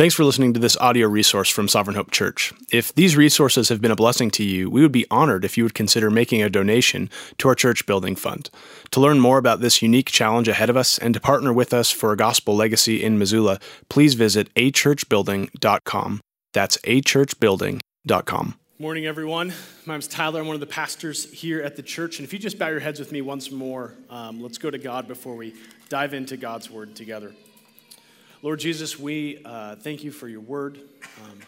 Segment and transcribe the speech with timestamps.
[0.00, 2.54] Thanks for listening to this audio resource from Sovereign Hope Church.
[2.72, 5.62] If these resources have been a blessing to you, we would be honored if you
[5.62, 8.48] would consider making a donation to our church building fund.
[8.92, 11.90] To learn more about this unique challenge ahead of us and to partner with us
[11.90, 13.58] for a gospel legacy in Missoula,
[13.90, 16.20] please visit achurchbuilding.com.
[16.54, 18.54] That's achurchbuilding.com.
[18.78, 19.52] Morning, everyone.
[19.84, 20.40] My name is Tyler.
[20.40, 22.18] I'm one of the pastors here at the church.
[22.18, 24.78] And if you just bow your heads with me once more, um, let's go to
[24.78, 25.52] God before we
[25.90, 27.34] dive into God's word together.
[28.42, 30.80] Lord Jesus, we uh, thank you for your word.
[31.22, 31.40] Um,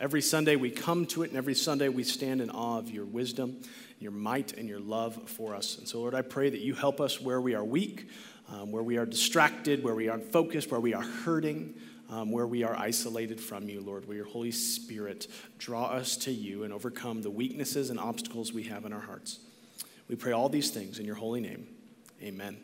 [0.00, 3.04] every Sunday we come to it, and every Sunday we stand in awe of your
[3.04, 3.60] wisdom,
[4.00, 5.78] your might, and your love for us.
[5.78, 8.08] And so, Lord, I pray that you help us where we are weak,
[8.48, 11.74] um, where we are distracted, where we aren't focused, where we are hurting.
[12.08, 16.32] Um, where we are isolated from you, Lord, where your Holy Spirit draw us to
[16.32, 19.38] you and overcome the weaknesses and obstacles we have in our hearts.
[20.08, 21.68] We pray all these things in your holy name.
[22.20, 22.56] Amen.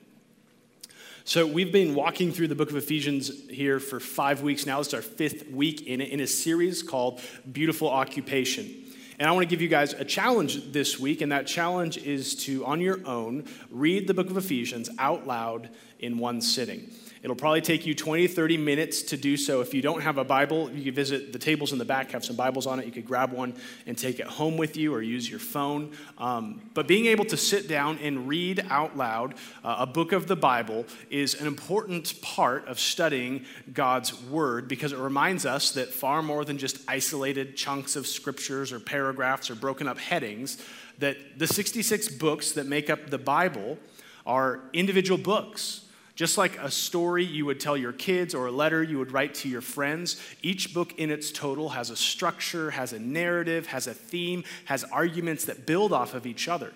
[1.28, 4.78] So, we've been walking through the book of Ephesians here for five weeks now.
[4.78, 8.72] It's our fifth week in, it, in a series called Beautiful Occupation.
[9.18, 12.36] And I want to give you guys a challenge this week, and that challenge is
[12.44, 15.68] to, on your own, read the book of Ephesians out loud
[15.98, 16.92] in one sitting.
[17.26, 19.60] It'll probably take you 20, 30 minutes to do so.
[19.60, 22.24] If you don't have a Bible, you can visit the tables in the back, have
[22.24, 22.86] some Bibles on it.
[22.86, 25.90] You could grab one and take it home with you or use your phone.
[26.18, 30.28] Um, but being able to sit down and read out loud uh, a book of
[30.28, 35.92] the Bible is an important part of studying God's Word because it reminds us that
[35.92, 40.64] far more than just isolated chunks of scriptures or paragraphs or broken up headings,
[41.00, 43.78] that the 66 books that make up the Bible
[44.24, 45.85] are individual books
[46.16, 49.34] just like a story you would tell your kids or a letter you would write
[49.34, 53.86] to your friends, each book in its total has a structure, has a narrative, has
[53.86, 56.72] a theme, has arguments that build off of each other.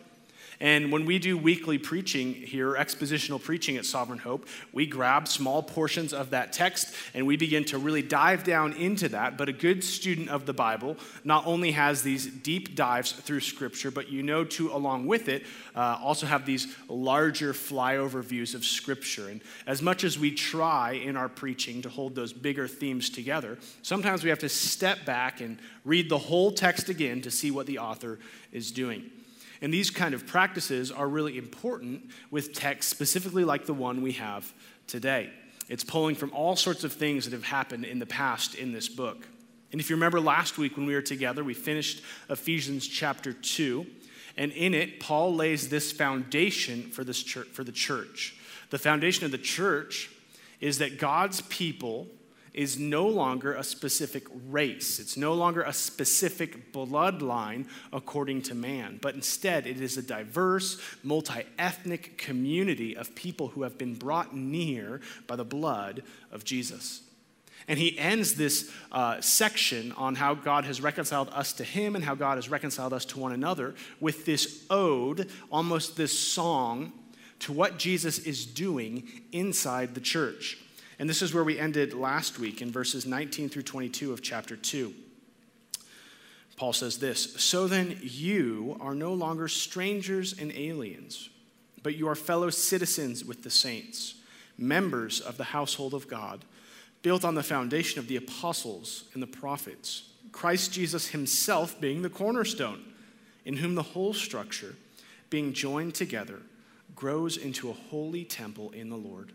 [0.60, 5.62] And when we do weekly preaching here, expositional preaching at Sovereign Hope, we grab small
[5.62, 9.38] portions of that text and we begin to really dive down into that.
[9.38, 13.90] But a good student of the Bible not only has these deep dives through Scripture,
[13.90, 18.62] but you know, to along with it, uh, also have these larger flyover views of
[18.62, 19.28] Scripture.
[19.30, 23.56] And as much as we try in our preaching to hold those bigger themes together,
[23.80, 27.64] sometimes we have to step back and read the whole text again to see what
[27.64, 28.18] the author
[28.52, 29.10] is doing.
[29.62, 34.12] And these kind of practices are really important with texts, specifically like the one we
[34.12, 34.52] have
[34.86, 35.30] today.
[35.68, 38.88] It's pulling from all sorts of things that have happened in the past in this
[38.88, 39.28] book.
[39.72, 43.86] And if you remember last week when we were together, we finished Ephesians chapter 2.
[44.36, 48.36] And in it, Paul lays this foundation for, this church, for the church.
[48.70, 50.10] The foundation of the church
[50.60, 52.08] is that God's people
[52.52, 54.98] is no longer a specific race.
[54.98, 60.80] It's no longer a specific bloodline according to man, but instead it is a diverse,
[61.02, 66.02] multi ethnic community of people who have been brought near by the blood
[66.32, 67.02] of Jesus.
[67.68, 72.04] And he ends this uh, section on how God has reconciled us to him and
[72.04, 76.92] how God has reconciled us to one another with this ode, almost this song,
[77.40, 80.58] to what Jesus is doing inside the church.
[81.00, 84.54] And this is where we ended last week in verses 19 through 22 of chapter
[84.54, 84.92] 2.
[86.56, 91.30] Paul says this So then you are no longer strangers and aliens,
[91.82, 94.16] but you are fellow citizens with the saints,
[94.58, 96.44] members of the household of God,
[97.00, 102.10] built on the foundation of the apostles and the prophets, Christ Jesus himself being the
[102.10, 102.84] cornerstone,
[103.46, 104.74] in whom the whole structure,
[105.30, 106.40] being joined together,
[106.94, 109.32] grows into a holy temple in the Lord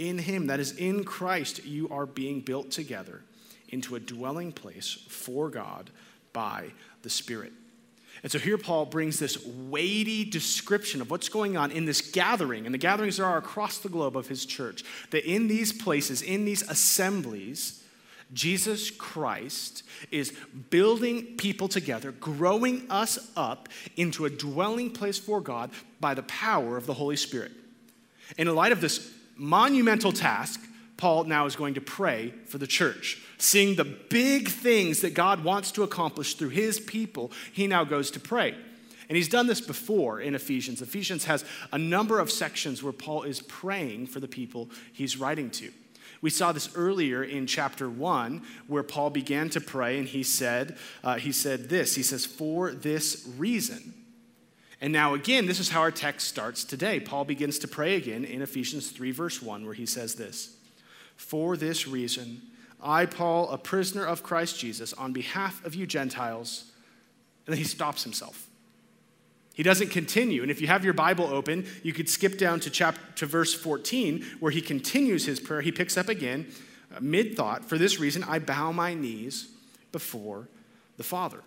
[0.00, 3.22] in Him, that is, in Christ, you are being built together
[3.68, 5.90] into a dwelling place for God
[6.32, 6.70] by
[7.02, 7.52] the Spirit.
[8.22, 12.66] And so here Paul brings this weighty description of what's going on in this gathering,
[12.66, 16.20] and the gatherings there are across the globe of his church, that in these places,
[16.20, 17.82] in these assemblies,
[18.32, 20.32] Jesus Christ is
[20.70, 26.76] building people together, growing us up into a dwelling place for God by the power
[26.76, 27.52] of the Holy Spirit.
[28.38, 30.60] And in light of this monumental task,
[30.98, 33.22] Paul now is going to pray for the church.
[33.38, 38.10] Seeing the big things that God wants to accomplish through his people, he now goes
[38.10, 38.54] to pray.
[39.08, 40.82] And he's done this before in Ephesians.
[40.82, 45.50] Ephesians has a number of sections where Paul is praying for the people he's writing
[45.52, 45.72] to.
[46.22, 50.76] We saw this earlier in chapter one, where Paul began to pray, and he said,
[51.02, 51.94] uh, he said this.
[51.94, 53.94] He says, "For this reason."
[54.80, 57.00] And now, again, this is how our text starts today.
[57.00, 60.56] Paul begins to pray again in Ephesians 3, verse 1, where he says this
[61.16, 62.42] For this reason,
[62.82, 66.72] I, Paul, a prisoner of Christ Jesus, on behalf of you Gentiles,
[67.46, 68.48] and then he stops himself.
[69.52, 70.40] He doesn't continue.
[70.40, 73.52] And if you have your Bible open, you could skip down to, chapter, to verse
[73.52, 75.60] 14, where he continues his prayer.
[75.60, 76.46] He picks up again
[76.94, 79.48] uh, mid thought, for this reason, I bow my knees
[79.92, 80.48] before
[80.96, 81.42] the Father.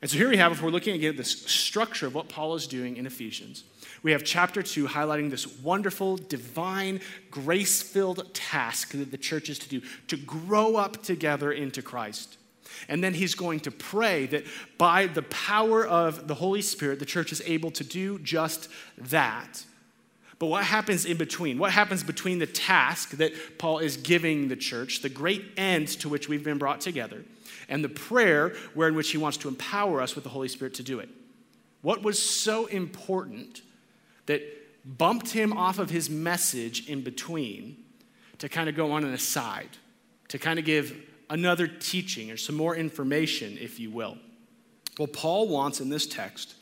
[0.00, 2.54] And so here we have, if we're looking again at this structure of what Paul
[2.54, 3.64] is doing in Ephesians,
[4.02, 7.00] we have chapter two highlighting this wonderful, divine,
[7.30, 12.36] grace filled task that the church is to do to grow up together into Christ.
[12.88, 14.44] And then he's going to pray that
[14.76, 18.68] by the power of the Holy Spirit, the church is able to do just
[18.98, 19.64] that.
[20.38, 21.58] But what happens in between?
[21.58, 26.08] What happens between the task that Paul is giving the church, the great end to
[26.08, 27.24] which we've been brought together,
[27.68, 30.74] and the prayer where in which he wants to empower us with the Holy Spirit
[30.74, 31.08] to do it?
[31.82, 33.62] What was so important
[34.26, 34.42] that
[34.84, 37.76] bumped him off of his message in between
[38.38, 39.70] to kind of go on an aside,
[40.28, 40.96] to kind of give
[41.30, 44.16] another teaching or some more information, if you will.
[44.98, 46.54] Well, Paul wants in this text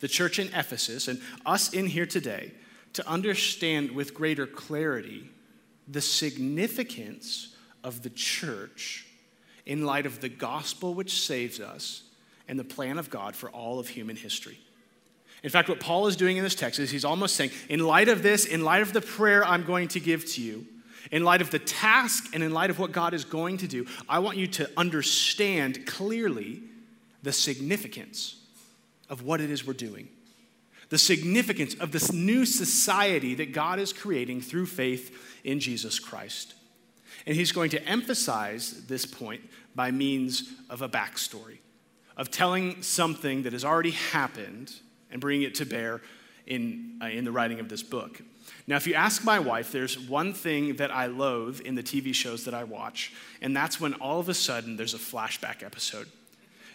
[0.00, 2.52] the church in Ephesus and us in here today
[2.92, 5.28] to understand with greater clarity
[5.88, 9.05] the significance of the church
[9.66, 12.02] in light of the gospel which saves us
[12.48, 14.58] and the plan of God for all of human history.
[15.42, 18.08] In fact, what Paul is doing in this text is he's almost saying, in light
[18.08, 20.66] of this, in light of the prayer I'm going to give to you,
[21.10, 23.86] in light of the task and in light of what God is going to do,
[24.08, 26.62] I want you to understand clearly
[27.22, 28.36] the significance
[29.08, 30.08] of what it is we're doing.
[30.88, 36.54] The significance of this new society that God is creating through faith in Jesus Christ.
[37.26, 39.42] And he's going to emphasize this point
[39.74, 41.58] by means of a backstory,
[42.16, 44.72] of telling something that has already happened
[45.10, 46.00] and bringing it to bear
[46.46, 48.22] in, uh, in the writing of this book.
[48.66, 52.14] Now, if you ask my wife, there's one thing that I loathe in the TV
[52.14, 56.08] shows that I watch, and that's when all of a sudden there's a flashback episode.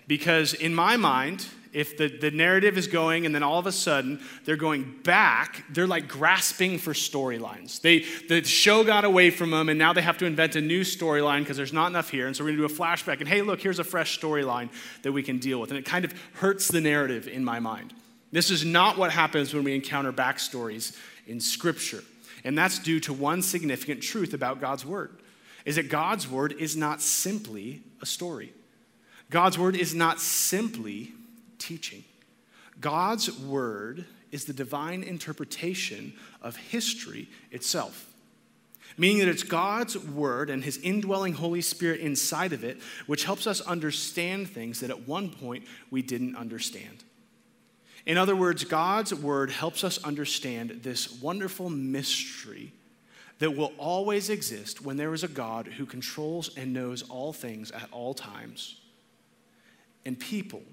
[0.07, 3.71] Because in my mind, if the, the narrative is going and then all of a
[3.71, 7.81] sudden they're going back, they're like grasping for storylines.
[7.81, 10.81] They the show got away from them and now they have to invent a new
[10.81, 12.27] storyline because there's not enough here.
[12.27, 14.69] And so we're gonna do a flashback and hey, look, here's a fresh storyline
[15.03, 15.69] that we can deal with.
[15.69, 17.93] And it kind of hurts the narrative in my mind.
[18.31, 20.97] This is not what happens when we encounter backstories
[21.27, 22.03] in Scripture.
[22.43, 25.17] And that's due to one significant truth about God's Word
[25.65, 28.51] is that God's Word is not simply a story.
[29.29, 31.13] God's Word is not simply
[31.61, 32.03] teaching.
[32.79, 38.07] God's Word is the divine interpretation of history itself.
[38.97, 43.47] Meaning that it's God's Word and His indwelling Holy Spirit inside of it, which helps
[43.47, 47.03] us understand things that at one point we didn't understand.
[48.05, 52.73] In other words, God's word helps us understand this wonderful mystery
[53.39, 57.71] that will always exist when there is a God who controls and knows all things
[57.71, 58.79] at all times,
[60.05, 60.63] and people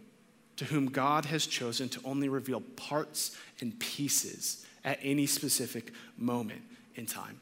[0.58, 6.62] to whom God has chosen to only reveal parts and pieces at any specific moment
[6.96, 7.40] in time.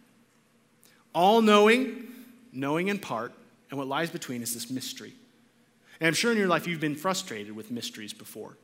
[1.15, 2.07] All knowing,
[2.53, 3.33] knowing in part,
[3.71, 5.15] and what lies between is this mystery.
[5.99, 8.57] And I'm sure in your life you've been frustrated with mysteries before.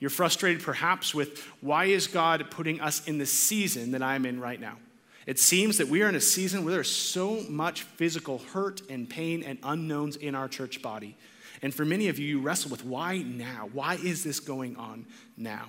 [0.00, 4.40] You're frustrated perhaps with why is God putting us in the season that I'm in
[4.40, 4.78] right now?
[5.26, 9.08] It seems that we are in a season where there's so much physical hurt and
[9.08, 11.16] pain and unknowns in our church body.
[11.62, 13.68] And for many of you, you wrestle with why now?
[13.72, 15.06] Why is this going on
[15.36, 15.68] now?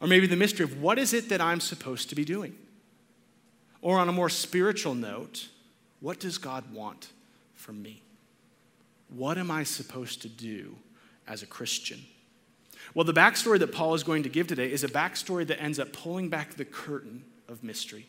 [0.00, 2.56] Or maybe the mystery of what is it that I'm supposed to be doing?
[3.80, 5.48] Or on a more spiritual note,
[6.00, 7.12] what does God want
[7.54, 8.02] from me?
[9.08, 10.76] What am I supposed to do
[11.26, 12.00] as a Christian?
[12.94, 15.78] Well, the backstory that Paul is going to give today is a backstory that ends
[15.78, 18.06] up pulling back the curtain of mystery.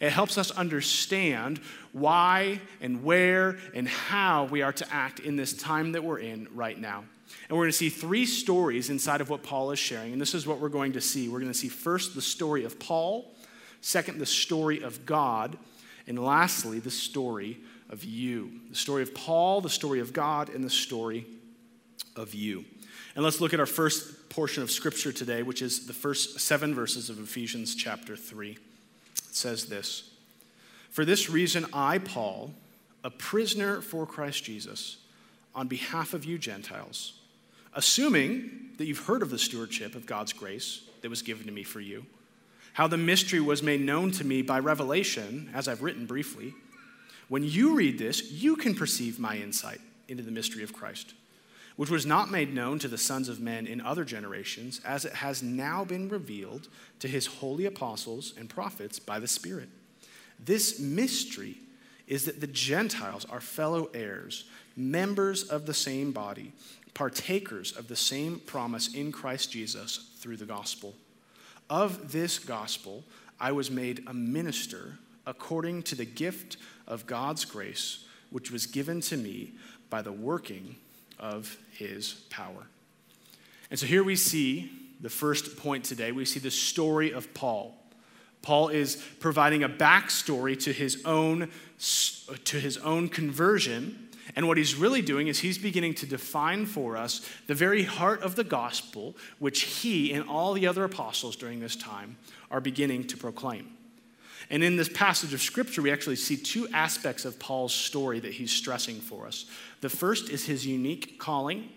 [0.00, 1.60] It helps us understand
[1.92, 6.48] why and where and how we are to act in this time that we're in
[6.54, 7.04] right now.
[7.48, 10.12] And we're going to see three stories inside of what Paul is sharing.
[10.12, 11.28] And this is what we're going to see.
[11.28, 13.34] We're going to see first the story of Paul,
[13.80, 15.56] second, the story of God,
[16.06, 17.58] and lastly, the story
[17.90, 18.60] of you.
[18.70, 21.26] The story of Paul, the story of God, and the story
[22.16, 22.64] of you.
[23.14, 26.74] And let's look at our first portion of scripture today, which is the first seven
[26.74, 28.56] verses of Ephesians chapter 3.
[29.32, 30.10] It says this
[30.90, 32.50] For this reason, I, Paul,
[33.02, 34.98] a prisoner for Christ Jesus,
[35.54, 37.14] on behalf of you Gentiles,
[37.72, 41.62] assuming that you've heard of the stewardship of God's grace that was given to me
[41.62, 42.04] for you,
[42.74, 46.52] how the mystery was made known to me by revelation, as I've written briefly.
[47.30, 51.14] When you read this, you can perceive my insight into the mystery of Christ
[51.76, 55.14] which was not made known to the sons of men in other generations, as it
[55.14, 59.68] has now been revealed to his holy apostles and prophets by the Spirit.
[60.38, 61.58] This mystery
[62.06, 64.44] is that the Gentiles are fellow heirs,
[64.76, 66.52] members of the same body,
[66.94, 70.94] partakers of the same promise in Christ Jesus through the gospel.
[71.70, 73.04] Of this gospel,
[73.40, 79.00] I was made a minister according to the gift of God's grace, which was given
[79.02, 79.52] to me
[79.88, 80.76] by the working
[81.18, 82.66] of his power.
[83.70, 86.12] And so here we see the first point today.
[86.12, 87.76] We see the story of Paul.
[88.42, 91.50] Paul is providing a backstory to his own,
[92.44, 94.08] to his own conversion.
[94.34, 98.22] And what he's really doing is he's beginning to define for us the very heart
[98.22, 102.16] of the gospel, which he and all the other apostles during this time
[102.50, 103.70] are beginning to proclaim.
[104.50, 108.32] And in this passage of scripture, we actually see two aspects of Paul's story that
[108.32, 109.46] he's stressing for us.
[109.82, 111.68] The first is his unique calling,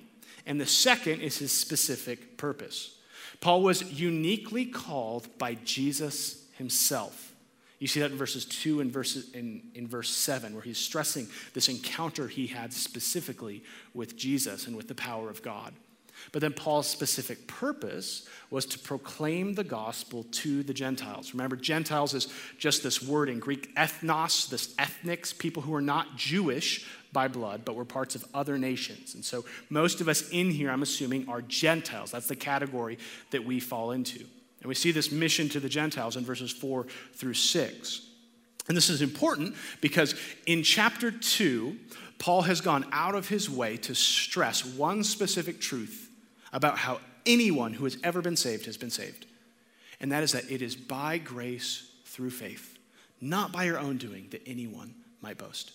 [0.46, 2.98] and the second is his specific purpose.
[3.42, 7.34] Paul was uniquely called by Jesus himself.
[7.80, 11.28] You see that in verses 2 and verses, in, in verse 7, where he's stressing
[11.54, 15.74] this encounter he had specifically with Jesus and with the power of God.
[16.32, 21.34] But then Paul's specific purpose was to proclaim the gospel to the Gentiles.
[21.34, 26.16] Remember, Gentiles is just this word in Greek, ethnos, this ethnics, people who are not
[26.16, 29.16] Jewish by blood, but we're parts of other nations.
[29.16, 32.12] And so most of us in here, I'm assuming, are Gentiles.
[32.12, 33.00] That's the category
[33.32, 34.20] that we fall into.
[34.20, 38.02] And we see this mission to the Gentiles in verses 4 through 6.
[38.68, 41.78] And this is important because in chapter 2,
[42.20, 46.10] Paul has gone out of his way to stress one specific truth
[46.52, 49.26] about how anyone who has ever been saved has been saved.
[50.02, 52.78] And that is that it is by grace through faith,
[53.22, 55.72] not by your own doing, that anyone might boast.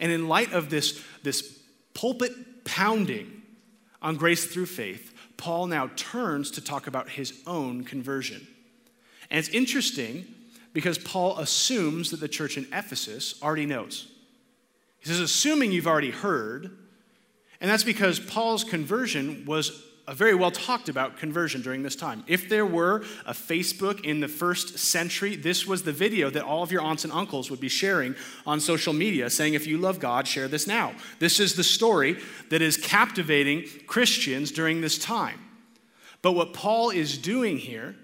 [0.00, 1.60] And in light of this, this
[1.94, 3.42] pulpit pounding
[4.02, 8.46] on grace through faith, Paul now turns to talk about his own conversion.
[9.30, 10.26] And it's interesting
[10.72, 14.08] because Paul assumes that the church in Ephesus already knows.
[15.00, 16.76] He says, assuming you've already heard,
[17.60, 22.24] and that's because Paul's conversion was a very well talked about conversion during this time.
[22.26, 26.62] If there were a Facebook in the first century, this was the video that all
[26.62, 28.14] of your aunts and uncles would be sharing
[28.46, 30.92] on social media, saying, If you love God, share this now.
[31.20, 32.18] This is the story
[32.50, 35.40] that is captivating Christians during this time.
[36.20, 37.96] But what Paul is doing here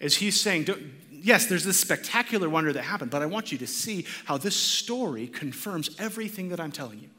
[0.00, 0.66] is he's saying,
[1.10, 4.56] Yes, there's this spectacular wonder that happened, but I want you to see how this
[4.56, 7.10] story confirms everything that I'm telling you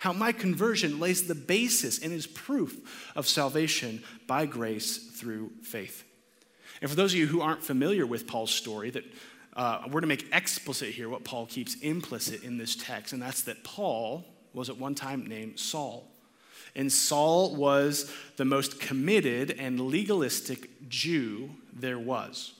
[0.00, 6.04] how my conversion lays the basis and is proof of salvation by grace through faith.
[6.80, 9.04] And for those of you who aren't familiar with Paul's story, that
[9.54, 13.42] uh, we're to make explicit here what Paul keeps implicit in this text, and that's
[13.42, 16.10] that Paul was at one time named Saul.
[16.74, 22.54] And Saul was the most committed and legalistic Jew there was.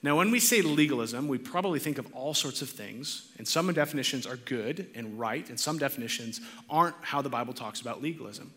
[0.00, 3.72] Now, when we say legalism, we probably think of all sorts of things, and some
[3.72, 6.40] definitions are good and right, and some definitions
[6.70, 8.52] aren't how the Bible talks about legalism.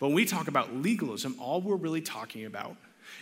[0.00, 2.76] But when we talk about legalism, all we're really talking about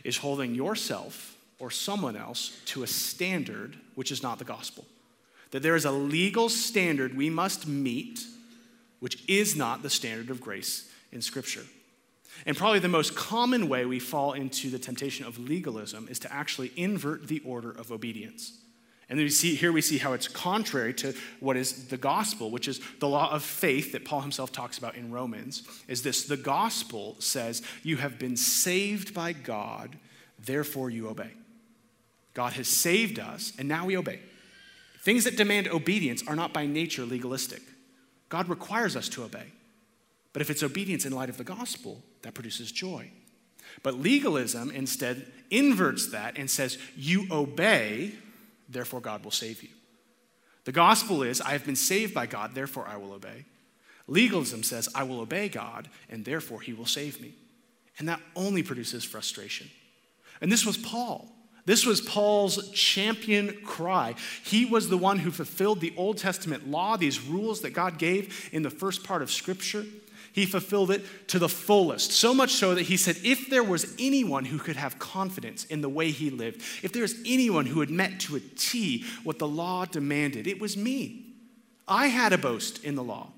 [0.04, 4.86] is holding yourself or someone else to a standard which is not the gospel.
[5.50, 8.20] That there is a legal standard we must meet,
[9.00, 11.64] which is not the standard of grace in Scripture.
[12.46, 16.32] And probably the most common way we fall into the temptation of legalism is to
[16.32, 18.58] actually invert the order of obedience.
[19.10, 22.50] And then we see, here we see how it's contrary to what is the gospel,
[22.50, 25.64] which is the law of faith that Paul himself talks about in Romans.
[25.88, 29.98] Is this the gospel says, You have been saved by God,
[30.38, 31.32] therefore you obey.
[32.34, 34.20] God has saved us, and now we obey.
[35.00, 37.62] Things that demand obedience are not by nature legalistic.
[38.28, 39.46] God requires us to obey.
[40.32, 43.10] But if it's obedience in light of the gospel, that produces joy.
[43.82, 48.12] But legalism instead inverts that and says, You obey,
[48.68, 49.70] therefore God will save you.
[50.64, 53.46] The gospel is, I have been saved by God, therefore I will obey.
[54.06, 57.34] Legalism says, I will obey God, and therefore he will save me.
[57.98, 59.70] And that only produces frustration.
[60.40, 61.30] And this was Paul.
[61.66, 64.14] This was Paul's champion cry.
[64.44, 68.48] He was the one who fulfilled the Old Testament law, these rules that God gave
[68.52, 69.84] in the first part of Scripture.
[70.32, 72.12] He fulfilled it to the fullest.
[72.12, 75.80] So much so that he said, if there was anyone who could have confidence in
[75.80, 79.38] the way he lived, if there was anyone who had met to a T what
[79.38, 81.26] the law demanded, it was me.
[81.88, 83.32] I had a boast in the law.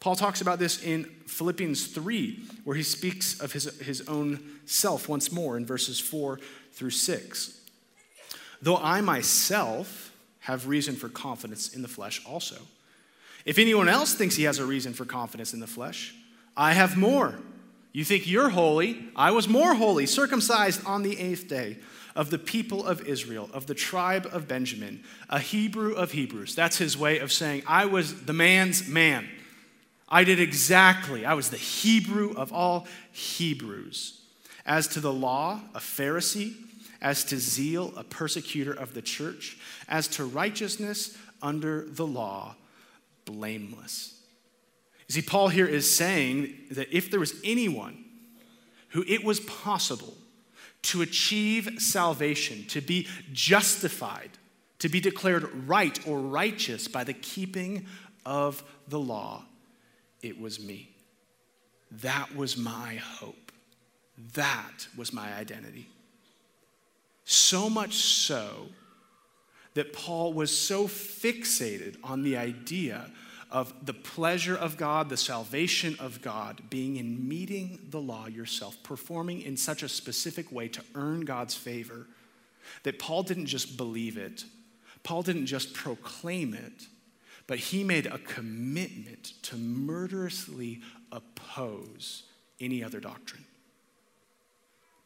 [0.00, 5.10] Paul talks about this in Philippians 3, where he speaks of his, his own self
[5.10, 6.40] once more in verses 4
[6.72, 7.60] through 6.
[8.62, 12.56] Though I myself have reason for confidence in the flesh also.
[13.44, 16.14] If anyone else thinks he has a reason for confidence in the flesh,
[16.60, 17.38] I have more.
[17.94, 19.02] You think you're holy?
[19.16, 21.78] I was more holy, circumcised on the eighth day
[22.14, 26.54] of the people of Israel, of the tribe of Benjamin, a Hebrew of Hebrews.
[26.54, 29.26] That's his way of saying, I was the man's man.
[30.06, 34.20] I did exactly, I was the Hebrew of all Hebrews.
[34.66, 36.52] As to the law, a Pharisee,
[37.00, 39.56] as to zeal, a persecutor of the church,
[39.88, 42.54] as to righteousness under the law,
[43.24, 44.19] blameless.
[45.10, 48.04] You see, Paul here is saying that if there was anyone
[48.90, 50.16] who it was possible
[50.82, 54.30] to achieve salvation, to be justified,
[54.78, 57.86] to be declared right or righteous by the keeping
[58.24, 59.42] of the law,
[60.22, 60.94] it was me.
[61.90, 63.50] That was my hope.
[64.34, 65.88] That was my identity.
[67.24, 68.68] So much so
[69.74, 73.10] that Paul was so fixated on the idea
[73.50, 78.80] of the pleasure of God, the salvation of God, being in meeting the law yourself,
[78.82, 82.06] performing in such a specific way to earn God's favor,
[82.84, 84.44] that Paul didn't just believe it,
[85.02, 86.86] Paul didn't just proclaim it,
[87.46, 90.80] but he made a commitment to murderously
[91.10, 92.24] oppose
[92.60, 93.44] any other doctrine.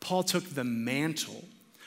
[0.00, 1.44] Paul took the mantle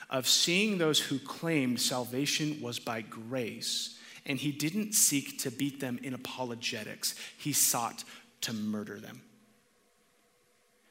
[0.09, 3.96] of seeing those who claimed salvation was by grace,
[4.27, 8.03] and he didn't seek to beat them in apologetics, he sought
[8.41, 9.21] to murder them.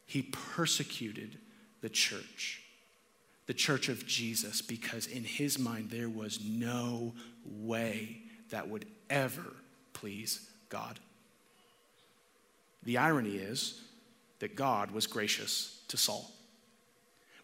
[0.07, 1.38] He persecuted
[1.83, 2.62] the church,
[3.47, 7.12] the church of Jesus, because in his mind there was no
[7.45, 9.52] way that would ever
[9.93, 10.99] please God.
[12.85, 13.83] The irony is
[14.38, 16.31] that God was gracious to Saul.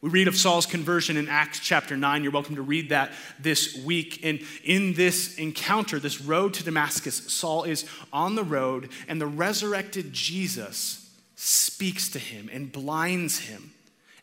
[0.02, 2.24] We read of Saul's conversion in Acts chapter 9.
[2.24, 4.18] You're welcome to read that this week.
[4.24, 9.28] And in this encounter, this road to Damascus, Saul is on the road, and the
[9.28, 13.74] resurrected Jesus speaks to him and blinds him.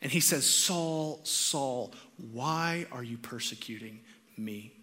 [0.02, 1.94] And he says, Saul, Saul,
[2.34, 4.02] why are you persecuting
[4.38, 4.74] me?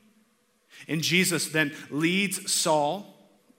[0.88, 3.15] And Jesus then leads Saul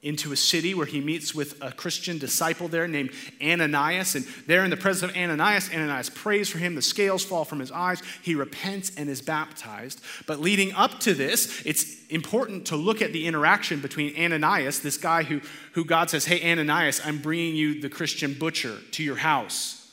[0.08, 3.12] into a city where he meets with a Christian disciple there named
[3.44, 4.16] Ananias.
[4.16, 6.76] And there, in the presence of Ananias, Ananias prays for him.
[6.76, 8.02] The scales fall from his eyes.
[8.22, 10.02] He repents and is baptized.
[10.26, 14.98] But leading up to this, it's important to look at the interaction between Ananias, this
[14.98, 15.42] guy who,
[15.74, 19.92] who God says, Hey, Ananias, I'm bringing you the Christian butcher to your house.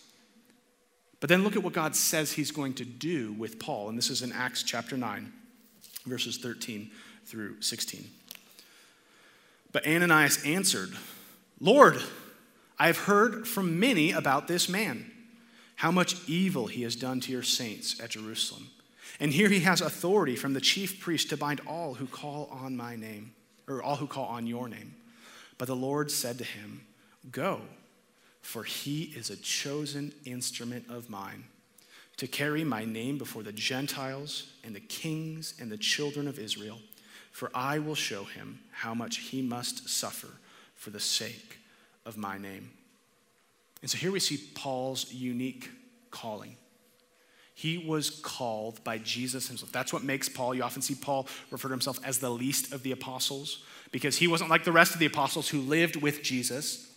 [1.19, 3.89] But then look at what God says he's going to do with Paul.
[3.89, 5.33] And this is in Acts chapter 9,
[6.07, 6.91] verses 13
[7.25, 8.05] through 16.
[9.75, 10.93] But Ananias answered,
[11.59, 12.01] Lord,
[12.79, 15.11] I have heard from many about this man,
[15.75, 18.69] how much evil he has done to your saints at Jerusalem.
[19.19, 22.77] And here he has authority from the chief priest to bind all who call on
[22.77, 23.35] my name,
[23.67, 24.95] or all who call on your name.
[25.59, 26.87] But the Lord said to him,
[27.33, 27.61] Go,
[28.43, 31.47] for he is a chosen instrument of mine
[32.19, 36.79] to carry my name before the Gentiles and the kings and the children of Israel
[37.35, 40.29] for I will show him how much he must suffer
[40.77, 41.59] for the sake
[42.07, 42.71] of my name.
[43.83, 45.69] And so here we see Paul's unique
[46.13, 46.57] calling.
[47.53, 49.73] He was called by Jesus himself.
[49.73, 50.55] That's what makes Paul.
[50.55, 54.29] You often see Paul refer to himself as the least of the apostles because he
[54.29, 56.89] wasn't like the rest of the apostles who lived with Jesus.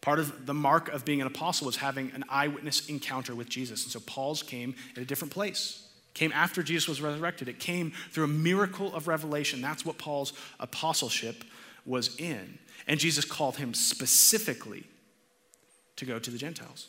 [0.00, 3.82] Part of the mark of being an apostle was having an eyewitness encounter with Jesus.
[3.82, 5.81] And so Paul's came at a different place
[6.14, 7.48] came after Jesus was resurrected.
[7.48, 9.60] It came through a miracle of revelation.
[9.60, 11.44] That's what Paul's apostleship
[11.86, 12.58] was in.
[12.86, 14.84] And Jesus called him specifically
[15.96, 16.88] to go to the Gentiles.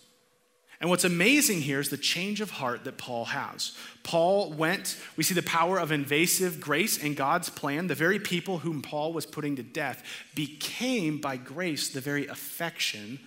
[0.81, 3.71] And what's amazing here is the change of heart that Paul has.
[4.03, 7.88] Paul went, we see the power of invasive grace and God's plan.
[7.88, 10.03] The very people whom Paul was putting to death
[10.36, 13.19] became, by grace, the very affection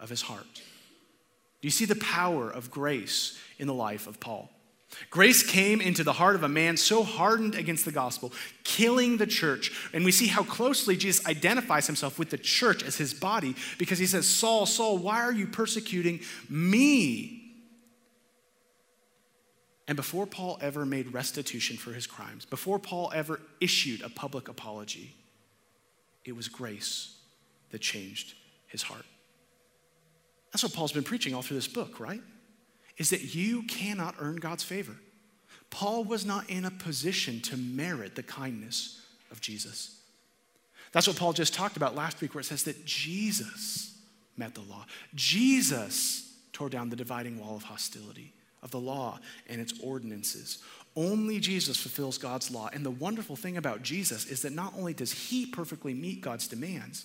[0.00, 0.52] of his heart.
[0.54, 4.50] Do you see the power of grace in the life of Paul?
[5.10, 8.32] Grace came into the heart of a man so hardened against the gospel,
[8.64, 9.72] killing the church.
[9.92, 13.98] And we see how closely Jesus identifies himself with the church as his body because
[13.98, 17.42] he says, Saul, Saul, why are you persecuting me?
[19.88, 24.48] And before Paul ever made restitution for his crimes, before Paul ever issued a public
[24.48, 25.14] apology,
[26.24, 27.16] it was grace
[27.70, 28.34] that changed
[28.66, 29.04] his heart.
[30.52, 32.20] That's what Paul's been preaching all through this book, right?
[32.98, 34.96] Is that you cannot earn God's favor.
[35.70, 40.00] Paul was not in a position to merit the kindness of Jesus.
[40.92, 43.98] That's what Paul just talked about last week, where it says that Jesus
[44.36, 44.86] met the law.
[45.14, 48.32] Jesus tore down the dividing wall of hostility
[48.62, 50.58] of the law and its ordinances.
[50.94, 52.70] Only Jesus fulfills God's law.
[52.72, 56.48] And the wonderful thing about Jesus is that not only does he perfectly meet God's
[56.48, 57.04] demands,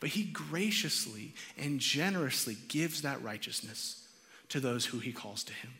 [0.00, 4.07] but he graciously and generously gives that righteousness
[4.50, 5.70] to those who he calls to him.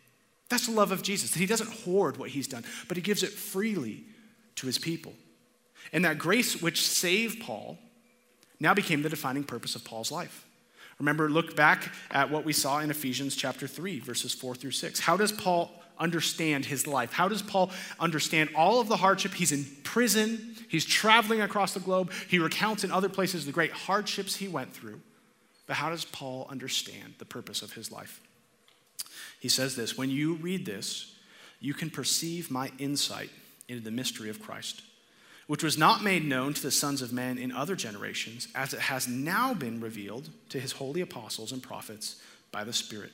[0.48, 3.22] That's the love of Jesus, that he doesn't hoard what he's done, but he gives
[3.22, 4.04] it freely
[4.56, 5.12] to his people.
[5.92, 7.78] And that grace which saved Paul
[8.60, 10.44] now became the defining purpose of Paul's life.
[10.98, 14.98] Remember, look back at what we saw in Ephesians chapter 3, verses 4 through 6.
[14.98, 17.12] How does Paul understand his life?
[17.12, 19.34] How does Paul understand all of the hardship?
[19.34, 23.72] He's in prison, he's traveling across the globe, he recounts in other places the great
[23.72, 25.00] hardships he went through.
[25.66, 28.20] But how does Paul understand the purpose of his life?
[29.40, 31.14] He says this When you read this,
[31.60, 33.30] you can perceive my insight
[33.68, 34.82] into the mystery of Christ,
[35.46, 38.80] which was not made known to the sons of men in other generations, as it
[38.80, 42.20] has now been revealed to his holy apostles and prophets
[42.52, 43.12] by the Spirit.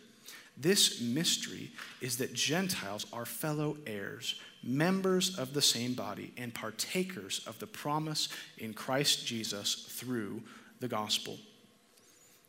[0.56, 7.40] This mystery is that Gentiles are fellow heirs, members of the same body, and partakers
[7.46, 10.42] of the promise in Christ Jesus through
[10.78, 11.38] the gospel.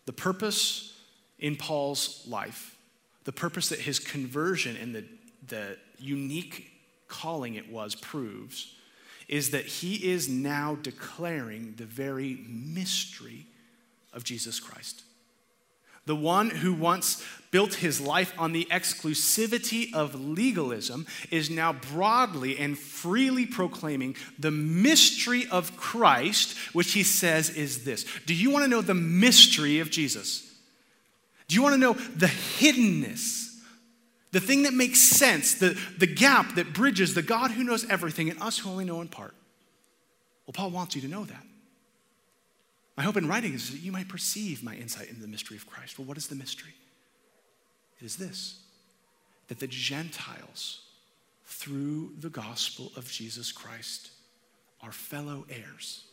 [0.05, 0.99] The purpose
[1.39, 2.74] in Paul's life,
[3.25, 5.03] the purpose that his conversion and the,
[5.47, 6.71] the unique
[7.07, 8.73] calling it was proves,
[9.27, 13.47] is that he is now declaring the very mystery
[14.13, 15.03] of Jesus Christ.
[16.05, 22.59] The one who once built his life on the exclusivity of legalism is now broadly
[22.59, 28.05] and freely proclaiming the mystery of Christ, which he says is this.
[28.27, 30.44] Do you want to know the mystery of Jesus?
[31.47, 33.59] Do you want to know the hiddenness,
[34.31, 38.29] the thing that makes sense, the, the gap that bridges the God who knows everything
[38.29, 39.33] and us who only know in part?
[40.45, 41.43] Well, Paul wants you to know that.
[42.97, 45.67] My hope in writing is that you might perceive my insight into the mystery of
[45.67, 45.99] Christ.
[45.99, 46.73] Well, what is the mystery?
[47.99, 48.59] It is this
[49.47, 50.81] that the Gentiles,
[51.45, 54.09] through the gospel of Jesus Christ,
[54.81, 56.05] are fellow heirs,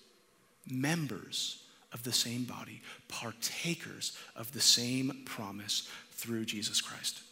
[0.68, 1.61] members
[1.92, 7.22] of the same body, partakers of the same promise through Jesus Christ.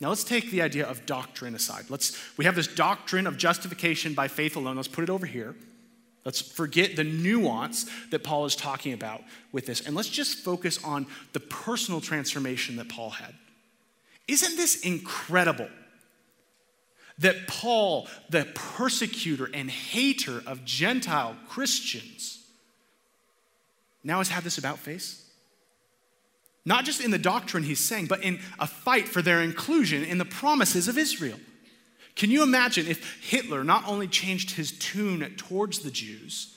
[0.00, 1.86] Now let's take the idea of doctrine aside.
[1.88, 4.76] Let's we have this doctrine of justification by faith alone.
[4.76, 5.54] Let's put it over here.
[6.24, 10.82] Let's forget the nuance that Paul is talking about with this, and let's just focus
[10.82, 13.32] on the personal transformation that Paul had.
[14.26, 15.68] Isn't this incredible?
[17.18, 22.35] That Paul, the persecutor and hater of Gentile Christians,
[24.06, 25.28] now has had this about face?
[26.64, 30.18] Not just in the doctrine he's saying, but in a fight for their inclusion in
[30.18, 31.38] the promises of Israel.
[32.14, 36.56] Can you imagine if Hitler not only changed his tune towards the Jews,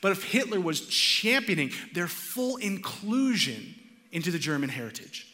[0.00, 3.74] but if Hitler was championing their full inclusion
[4.10, 5.31] into the German heritage?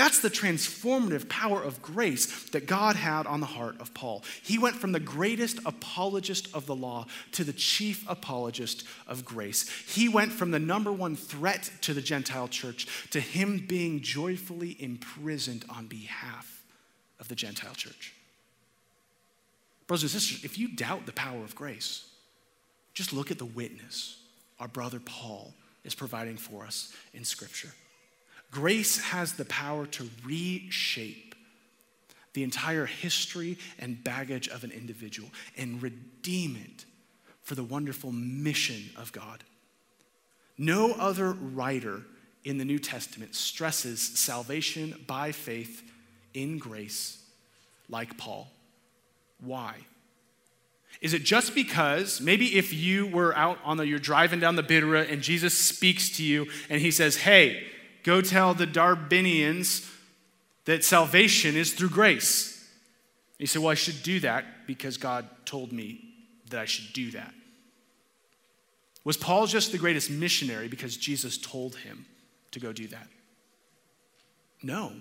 [0.00, 4.24] That's the transformative power of grace that God had on the heart of Paul.
[4.42, 9.68] He went from the greatest apologist of the law to the chief apologist of grace.
[9.94, 14.74] He went from the number one threat to the Gentile church to him being joyfully
[14.82, 16.64] imprisoned on behalf
[17.18, 18.14] of the Gentile church.
[19.86, 22.06] Brothers and sisters, if you doubt the power of grace,
[22.94, 24.16] just look at the witness
[24.58, 25.52] our brother Paul
[25.84, 27.74] is providing for us in Scripture.
[28.50, 31.34] Grace has the power to reshape
[32.32, 36.84] the entire history and baggage of an individual and redeem it
[37.42, 39.42] for the wonderful mission of God.
[40.56, 42.02] No other writer
[42.44, 45.82] in the New Testament stresses salvation by faith
[46.34, 47.22] in grace
[47.88, 48.48] like Paul.
[49.40, 49.74] Why?
[51.00, 54.62] Is it just because maybe if you were out on the, you're driving down the
[54.62, 57.66] Bidra and Jesus speaks to you and he says, hey,
[58.02, 59.88] go tell the Darbinians
[60.64, 62.56] that salvation is through grace.
[63.38, 66.04] You say, well, I should do that because God told me
[66.50, 67.32] that I should do that.
[69.02, 72.04] Was Paul just the greatest missionary because Jesus told him
[72.50, 73.08] to go do that?
[74.62, 74.92] No.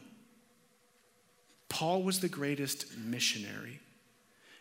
[1.68, 3.82] Paul was the greatest missionary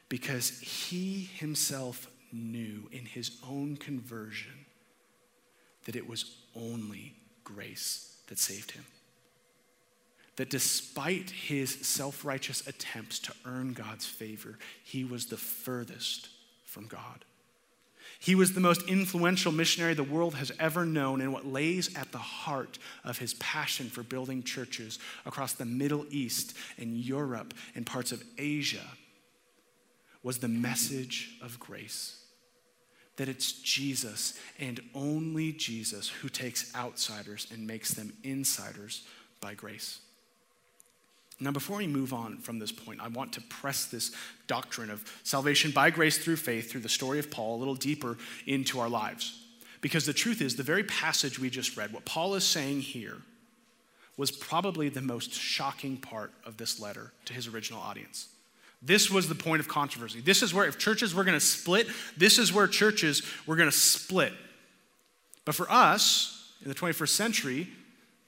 [0.09, 4.67] because he himself knew in his own conversion
[5.85, 8.85] that it was only grace that saved him.
[10.37, 16.29] That despite his self righteous attempts to earn God's favor, he was the furthest
[16.65, 17.25] from God.
[18.21, 22.11] He was the most influential missionary the world has ever known, and what lays at
[22.11, 27.87] the heart of his passion for building churches across the Middle East and Europe and
[27.87, 28.85] parts of Asia
[30.23, 32.25] was the message of grace.
[33.19, 39.07] That it's Jesus and only Jesus who takes outsiders and makes them insiders
[39.41, 40.01] by grace.
[41.41, 44.11] Now, before we move on from this point, I want to press this
[44.49, 48.17] doctrine of salvation by grace through faith through the story of Paul a little deeper
[48.47, 49.41] into our lives.
[49.81, 53.19] Because the truth is, the very passage we just read, what Paul is saying here,
[54.17, 58.27] was probably the most shocking part of this letter to his original audience.
[58.81, 60.21] This was the point of controversy.
[60.21, 63.71] This is where, if churches were going to split, this is where churches were going
[63.71, 64.33] to split.
[65.45, 67.69] But for us, in the 21st century,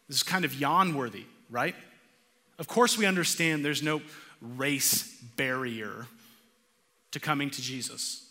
[0.08, 1.76] this is kind of yawn worthy, right?
[2.58, 4.02] Of course, we understand there's no
[4.40, 6.06] race barrier
[7.12, 8.29] to coming to Jesus.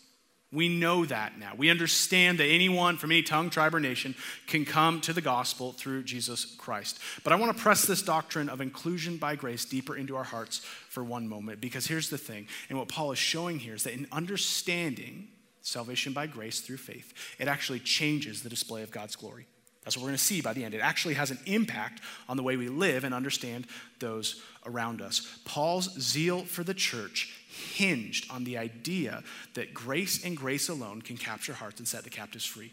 [0.52, 1.52] We know that now.
[1.56, 4.16] We understand that anyone from any tongue, tribe, or nation
[4.48, 6.98] can come to the gospel through Jesus Christ.
[7.22, 10.58] But I want to press this doctrine of inclusion by grace deeper into our hearts
[10.88, 13.94] for one moment, because here's the thing, and what Paul is showing here is that
[13.94, 15.28] in understanding
[15.62, 19.46] salvation by grace through faith, it actually changes the display of God's glory.
[19.84, 20.74] That's what we're going to see by the end.
[20.74, 23.66] It actually has an impact on the way we live and understand
[23.98, 25.38] those around us.
[25.44, 29.22] Paul's zeal for the church hinged on the idea
[29.54, 32.72] that grace and grace alone can capture hearts and set the captives free.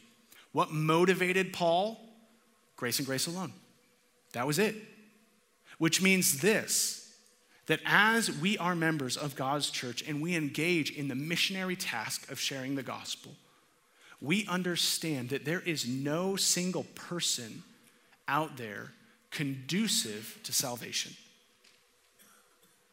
[0.52, 2.00] What motivated Paul?
[2.76, 3.54] Grace and grace alone.
[4.34, 4.76] That was it.
[5.78, 7.04] Which means this
[7.68, 12.32] that as we are members of God's church and we engage in the missionary task
[12.32, 13.34] of sharing the gospel,
[14.22, 17.64] we understand that there is no single person
[18.28, 18.94] out there
[19.32, 21.14] conducive to salvation.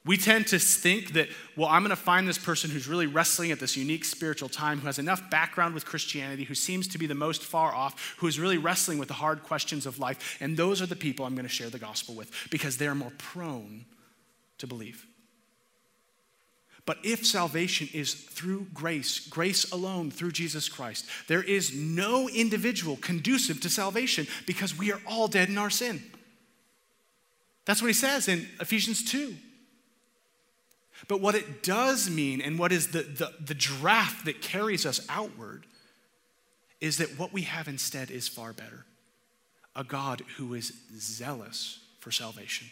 [0.07, 3.51] We tend to think that, well, I'm going to find this person who's really wrestling
[3.53, 7.07] at this unique spiritual time, who has enough background with Christianity, who seems to be
[7.07, 10.37] the most far off, who is really wrestling with the hard questions of life.
[10.41, 13.13] And those are the people I'm going to share the gospel with because they're more
[13.17, 13.87] prone
[14.59, 15.07] to believe.
[16.87, 22.97] But if salvation is through grace, grace alone through Jesus Christ, there is no individual
[22.97, 26.03] conducive to salvation because we are all dead in our sin.
[27.65, 29.35] That's what he says in Ephesians 2.
[31.09, 35.05] But what it does mean, and what is the, the, the draft that carries us
[35.09, 35.67] outward,
[36.81, 38.85] is that what we have instead is far better
[39.77, 42.69] a God who is zealous for salvation.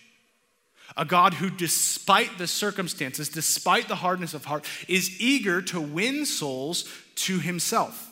[0.96, 6.24] A God who, despite the circumstances, despite the hardness of heart, is eager to win
[6.26, 6.84] souls
[7.16, 8.11] to himself.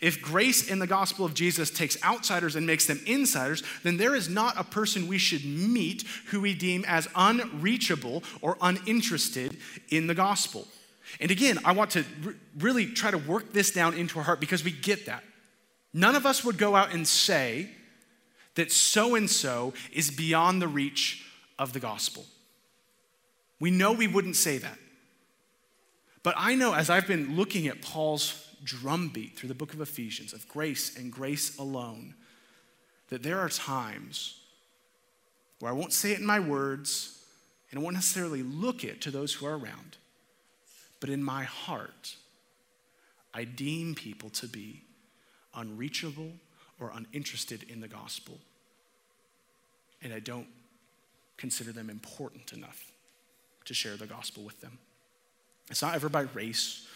[0.00, 4.14] If grace in the gospel of Jesus takes outsiders and makes them insiders, then there
[4.14, 9.58] is not a person we should meet who we deem as unreachable or uninterested
[9.90, 10.66] in the gospel.
[11.20, 14.40] And again, I want to re- really try to work this down into our heart
[14.40, 15.22] because we get that.
[15.92, 17.68] None of us would go out and say
[18.54, 21.24] that so and so is beyond the reach
[21.58, 22.24] of the gospel.
[23.60, 24.78] We know we wouldn't say that.
[26.22, 30.32] But I know as I've been looking at Paul's drumbeat through the book of Ephesians
[30.32, 32.14] of grace and grace alone
[33.08, 34.40] that there are times
[35.58, 37.22] where I won't say it in my words
[37.70, 39.96] and I won't necessarily look it to those who are around,
[41.00, 42.16] but in my heart,
[43.34, 44.82] I deem people to be
[45.54, 46.32] unreachable
[46.78, 48.38] or uninterested in the gospel.
[50.02, 50.48] And I don't
[51.36, 52.92] consider them important enough
[53.64, 54.78] to share the gospel with them.
[55.70, 56.86] It's not ever by race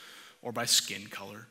[0.42, 1.46] or by skin color.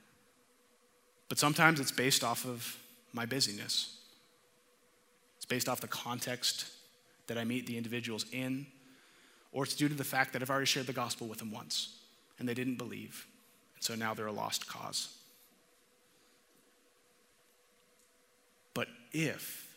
[1.28, 2.78] But sometimes it's based off of
[3.14, 3.98] my busyness.
[5.38, 6.68] It's based off the context
[7.28, 8.68] that I meet the individuals in,
[9.52, 11.98] or it's due to the fact that I've already shared the gospel with them once
[12.40, 13.26] and they didn't believe.
[13.76, 15.10] And so now they're a lost cause.
[18.74, 19.74] But if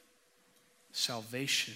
[0.93, 1.75] salvation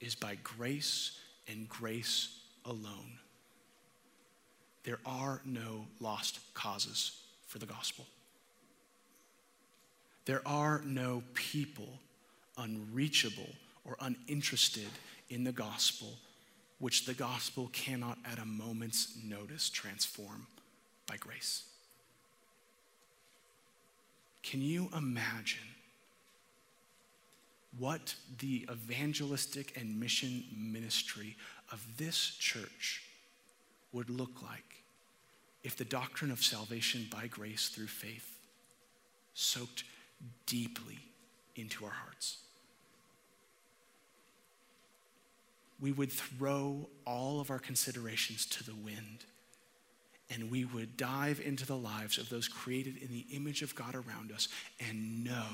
[0.00, 1.18] is by grace
[1.48, 3.18] and grace alone,
[4.84, 8.04] there are no lost causes for the gospel.
[10.26, 11.88] There are no people
[12.58, 13.48] unreachable
[13.84, 14.88] or uninterested
[15.30, 16.14] in the gospel,
[16.78, 20.46] which the gospel cannot at a moment's notice transform
[21.06, 21.62] by grace.
[24.42, 25.58] Can you imagine
[27.78, 31.36] what the evangelistic and mission ministry
[31.70, 33.02] of this church
[33.92, 34.82] would look like
[35.62, 38.38] if the doctrine of salvation by grace through faith
[39.34, 39.84] soaked
[40.46, 40.98] deeply
[41.54, 42.38] into our hearts.
[45.80, 49.24] We would throw all of our considerations to the wind
[50.30, 53.94] and we would dive into the lives of those created in the image of God
[53.94, 54.48] around us
[54.80, 55.46] and know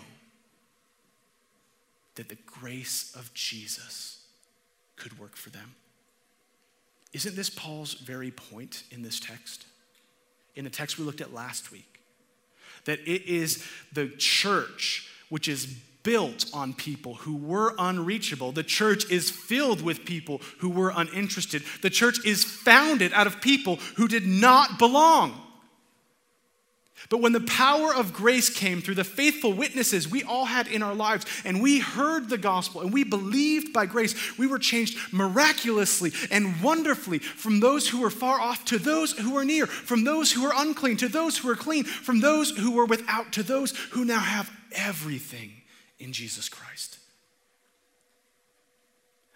[2.14, 4.20] that the grace of Jesus
[4.96, 5.75] could work for them.
[7.12, 9.66] Isn't this Paul's very point in this text?
[10.55, 11.91] In the text we looked at last week
[12.85, 15.66] that it is the church which is
[16.03, 18.53] built on people who were unreachable.
[18.53, 21.62] The church is filled with people who were uninterested.
[21.81, 25.40] The church is founded out of people who did not belong.
[27.09, 30.83] But when the power of grace came through the faithful witnesses we all had in
[30.83, 34.97] our lives, and we heard the gospel and we believed by grace, we were changed
[35.12, 40.05] miraculously and wonderfully from those who were far off to those who were near, from
[40.05, 43.43] those who were unclean to those who were clean, from those who were without to
[43.43, 45.53] those who now have everything
[45.99, 46.99] in Jesus Christ.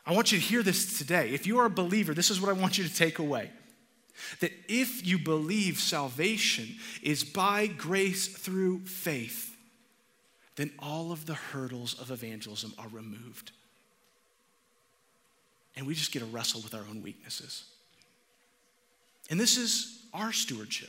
[0.07, 1.31] I want you to hear this today.
[1.31, 3.51] If you are a believer, this is what I want you to take away.
[4.41, 9.57] That if you believe salvation is by grace through faith,
[10.57, 13.53] then all of the hurdles of evangelism are removed.
[15.77, 17.65] And we just get to wrestle with our own weaknesses.
[19.29, 20.89] And this is our stewardship.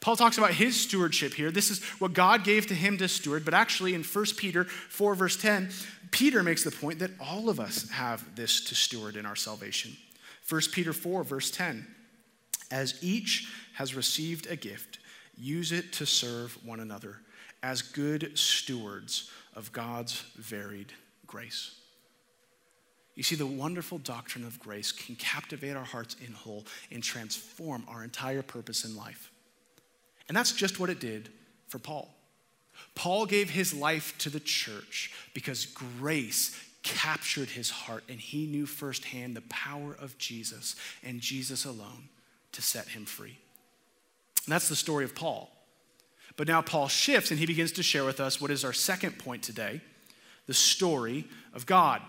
[0.00, 1.50] Paul talks about his stewardship here.
[1.50, 3.44] This is what God gave to him to steward.
[3.44, 5.70] But actually, in 1 Peter 4, verse 10,
[6.10, 9.96] Peter makes the point that all of us have this to steward in our salvation.
[10.48, 11.86] 1 Peter 4, verse 10
[12.70, 14.98] As each has received a gift,
[15.36, 17.18] use it to serve one another
[17.62, 20.92] as good stewards of God's varied
[21.26, 21.74] grace.
[23.14, 27.84] You see, the wonderful doctrine of grace can captivate our hearts in whole and transform
[27.88, 29.30] our entire purpose in life.
[30.28, 31.28] And that's just what it did
[31.68, 32.12] for Paul.
[32.94, 38.66] Paul gave his life to the church because grace captured his heart and he knew
[38.66, 42.08] firsthand the power of Jesus and Jesus alone
[42.54, 43.38] to set him free.
[44.46, 45.50] And that's the story of Paul.
[46.36, 49.18] But now Paul shifts and he begins to share with us what is our second
[49.18, 49.80] point today
[50.46, 52.02] the story of God.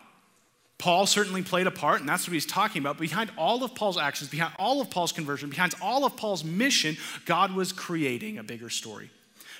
[0.77, 2.97] Paul certainly played a part, and that's what he's talking about.
[2.97, 6.97] Behind all of Paul's actions, behind all of Paul's conversion, behind all of Paul's mission,
[7.25, 9.09] God was creating a bigger story.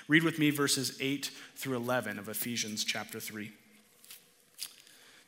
[0.10, 3.52] Read with me verses 8 through 11 of Ephesians chapter 3.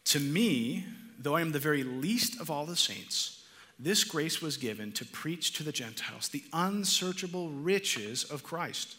[0.06, 0.86] To me,
[1.18, 3.37] though I am the very least of all the saints,
[3.80, 8.96] this grace was given to preach to the Gentiles the unsearchable riches of Christ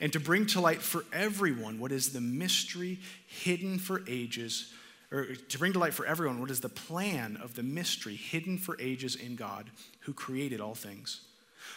[0.00, 4.72] and to bring to light for everyone what is the mystery hidden for ages
[5.12, 8.58] or to bring to light for everyone what is the plan of the mystery hidden
[8.58, 9.70] for ages in God
[10.00, 11.22] who created all things,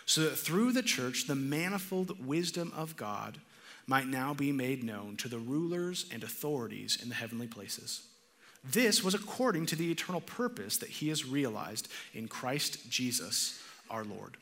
[0.06, 3.40] so that through the church the manifold wisdom of God
[3.88, 8.04] might now be made known to the rulers and authorities in the heavenly places.
[8.64, 14.04] This was according to the eternal purpose that he has realized in Christ Jesus our
[14.06, 14.38] Lord.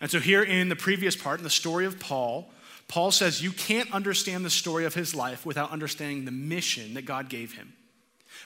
[0.00, 2.50] And so, here in the previous part, in the story of Paul,
[2.88, 7.04] Paul says you can't understand the story of his life without understanding the mission that
[7.04, 7.74] God gave him.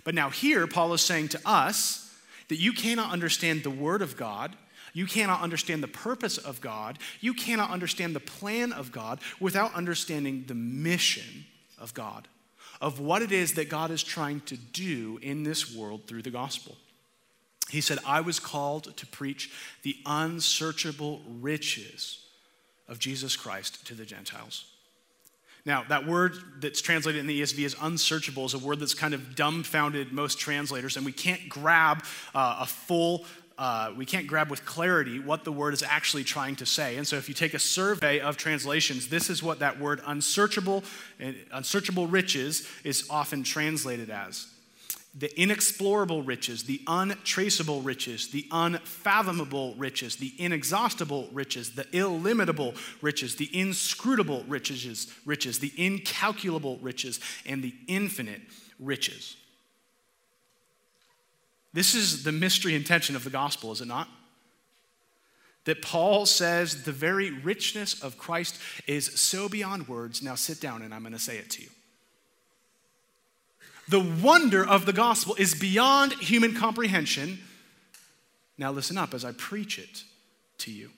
[0.05, 2.11] But now, here, Paul is saying to us
[2.49, 4.57] that you cannot understand the Word of God,
[4.95, 9.75] you cannot understand the purpose of God, you cannot understand the plan of God without
[9.75, 11.47] understanding the mission
[11.79, 12.29] of God,
[12.83, 16.31] of what it is that God is trying to do in this world through the
[16.31, 16.77] gospel.
[17.71, 19.51] He said, I was called to preach
[19.83, 22.27] the unsearchable riches
[22.89, 24.67] of Jesus Christ to the Gentiles.
[25.65, 29.15] Now, that word that's translated in the ESV as unsearchable is a word that's kind
[29.15, 33.25] of dumbfounded most translators, and we can't grab uh, a full
[33.59, 36.97] uh, we can't grab with clarity what the word is actually trying to say.
[36.97, 40.85] And so, if you take a survey of translations, this is what that word unsearchable
[41.19, 44.47] and unsearchable riches is often translated as
[45.15, 53.37] the inexplorable riches, the untraceable riches, the unfathomable riches, the inexhaustible riches, the illimitable riches,
[53.37, 58.41] the inscrutable riches, riches, the incalculable riches, and the infinite
[58.79, 59.37] riches.
[61.73, 64.09] This is the mystery intention of the gospel, is it not?
[65.65, 70.23] That Paul says the very richness of Christ is so beyond words.
[70.23, 71.69] Now sit down and I'm going to say it to you.
[73.89, 77.39] The wonder of the gospel is beyond human comprehension.
[78.57, 80.05] Now, listen up as I preach it
[80.59, 80.91] to you.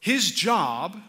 [0.00, 1.00] His job,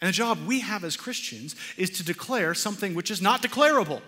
[0.00, 4.00] and the job we have as Christians, is to declare something which is not declarable,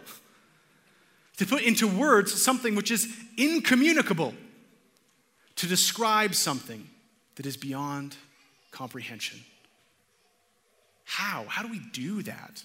[1.42, 4.32] to put into words something which is incommunicable,
[5.56, 6.88] to describe something
[7.34, 8.14] that is beyond
[8.70, 9.40] comprehension.
[11.02, 11.44] How?
[11.48, 12.62] How do we do that?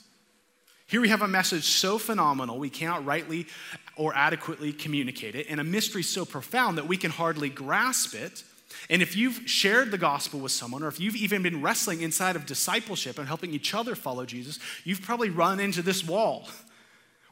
[0.85, 3.47] Here we have a message so phenomenal we cannot rightly
[3.95, 8.43] or adequately communicate it, and a mystery so profound that we can hardly grasp it.
[8.91, 12.35] And if you've shared the gospel with someone, or if you've even been wrestling inside
[12.35, 16.47] of discipleship and helping each other follow Jesus, you've probably run into this wall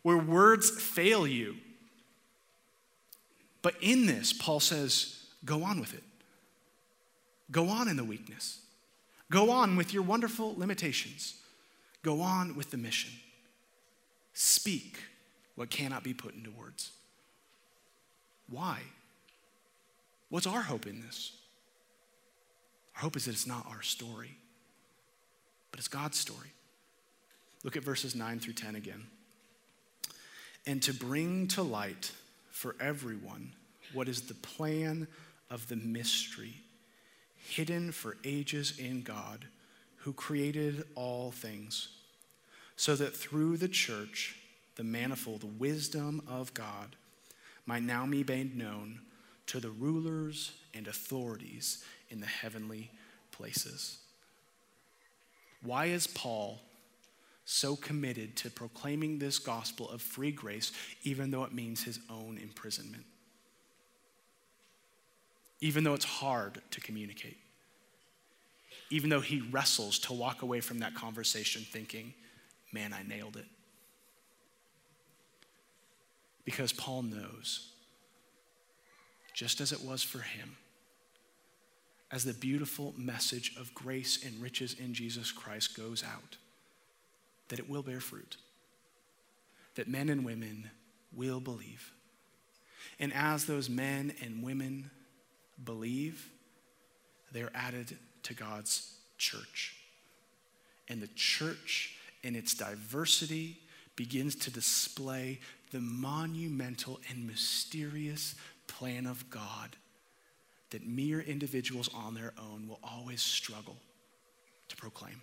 [0.05, 1.55] where words fail you.
[3.63, 6.03] But in this, Paul says, go on with it.
[7.49, 8.59] Go on in the weakness.
[9.31, 11.41] Go on with your wonderful limitations.
[12.03, 13.13] Go on with the mission.
[14.33, 14.99] Speak
[15.55, 16.91] what cannot be put into words.
[18.47, 18.81] Why?
[20.29, 21.31] What's our hope in this?
[22.95, 24.37] Our hope is that it's not our story,
[25.71, 26.53] but it's God's story.
[27.63, 29.07] Look at verses 9 through 10 again.
[30.67, 32.11] And to bring to light
[32.49, 33.51] for everyone
[33.93, 35.07] what is the plan
[35.49, 36.55] of the mystery
[37.37, 39.45] hidden for ages in God
[39.97, 41.89] who created all things
[42.75, 44.35] so that through the church,
[44.75, 46.95] the manifold wisdom of God
[47.65, 48.99] might now be made known
[49.47, 52.91] to the rulers and authorities in the heavenly
[53.31, 53.97] places.
[55.61, 56.59] Why is Paul
[57.45, 60.71] so committed to proclaiming this gospel of free grace,
[61.03, 63.05] even though it means his own imprisonment?
[65.61, 67.37] Even though it's hard to communicate?
[68.89, 72.13] Even though he wrestles to walk away from that conversation thinking,
[72.71, 73.45] man, I nailed it.
[76.43, 77.71] Because Paul knows,
[79.33, 80.57] just as it was for him,
[82.11, 86.37] as the beautiful message of grace and riches in Jesus Christ goes out,
[87.49, 88.37] that it will bear fruit,
[89.75, 90.69] that men and women
[91.13, 91.91] will believe.
[92.99, 94.89] And as those men and women
[95.63, 96.29] believe,
[97.31, 99.75] they're added to God's church.
[100.87, 103.57] And the church, in its diversity,
[103.95, 105.39] begins to display
[105.71, 108.35] the monumental and mysterious
[108.67, 109.75] plan of God
[110.69, 113.77] that mere individuals on their own will always struggle
[114.67, 115.21] to proclaim.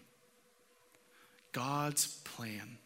[1.53, 2.79] God's plan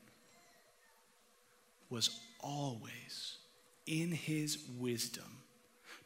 [1.88, 3.38] was always
[3.86, 5.38] in his wisdom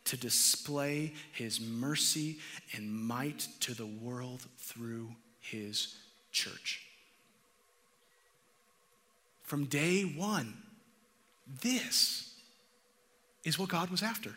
[0.04, 2.38] to display his mercy
[2.74, 5.96] and might to the world through his
[6.32, 6.86] church.
[9.42, 10.54] From day one,
[11.62, 12.32] this
[13.44, 14.34] is what God was after.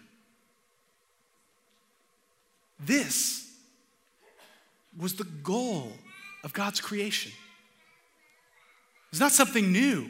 [2.80, 3.49] This
[4.97, 5.93] was the goal
[6.43, 7.32] of God's creation.
[9.14, 10.09] It's not something new.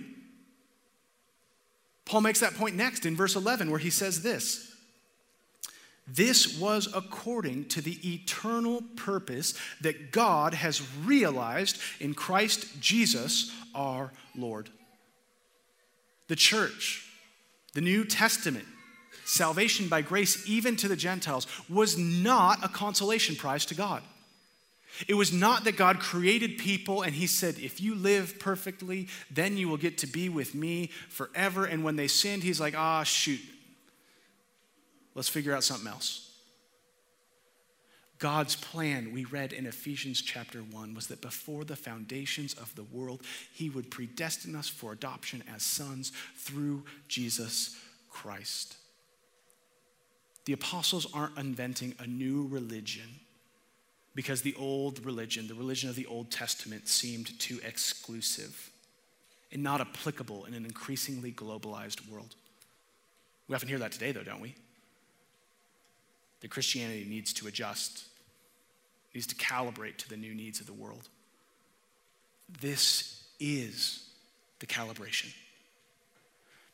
[2.05, 4.73] Paul makes that point next in verse 11, where he says this
[6.07, 14.13] This was according to the eternal purpose that God has realized in Christ Jesus our
[14.37, 14.69] Lord.
[16.29, 17.05] The church,
[17.73, 18.65] the New Testament,
[19.25, 24.01] salvation by grace, even to the Gentiles, was not a consolation prize to God.
[25.07, 29.57] It was not that God created people and He said, if you live perfectly, then
[29.57, 31.65] you will get to be with me forever.
[31.65, 33.41] And when they sinned, He's like, ah, shoot,
[35.15, 36.29] let's figure out something else.
[38.19, 42.83] God's plan, we read in Ephesians chapter 1, was that before the foundations of the
[42.83, 43.21] world,
[43.51, 47.75] He would predestine us for adoption as sons through Jesus
[48.09, 48.77] Christ.
[50.45, 53.19] The apostles aren't inventing a new religion
[54.15, 58.69] because the old religion, the religion of the Old Testament, seemed too exclusive
[59.51, 62.35] and not applicable in an increasingly globalized world.
[63.47, 64.55] We often hear that today, though, don't we?
[66.41, 68.05] That Christianity needs to adjust,
[69.13, 71.09] needs to calibrate to the new needs of the world.
[72.61, 74.09] This is
[74.59, 75.33] the calibration.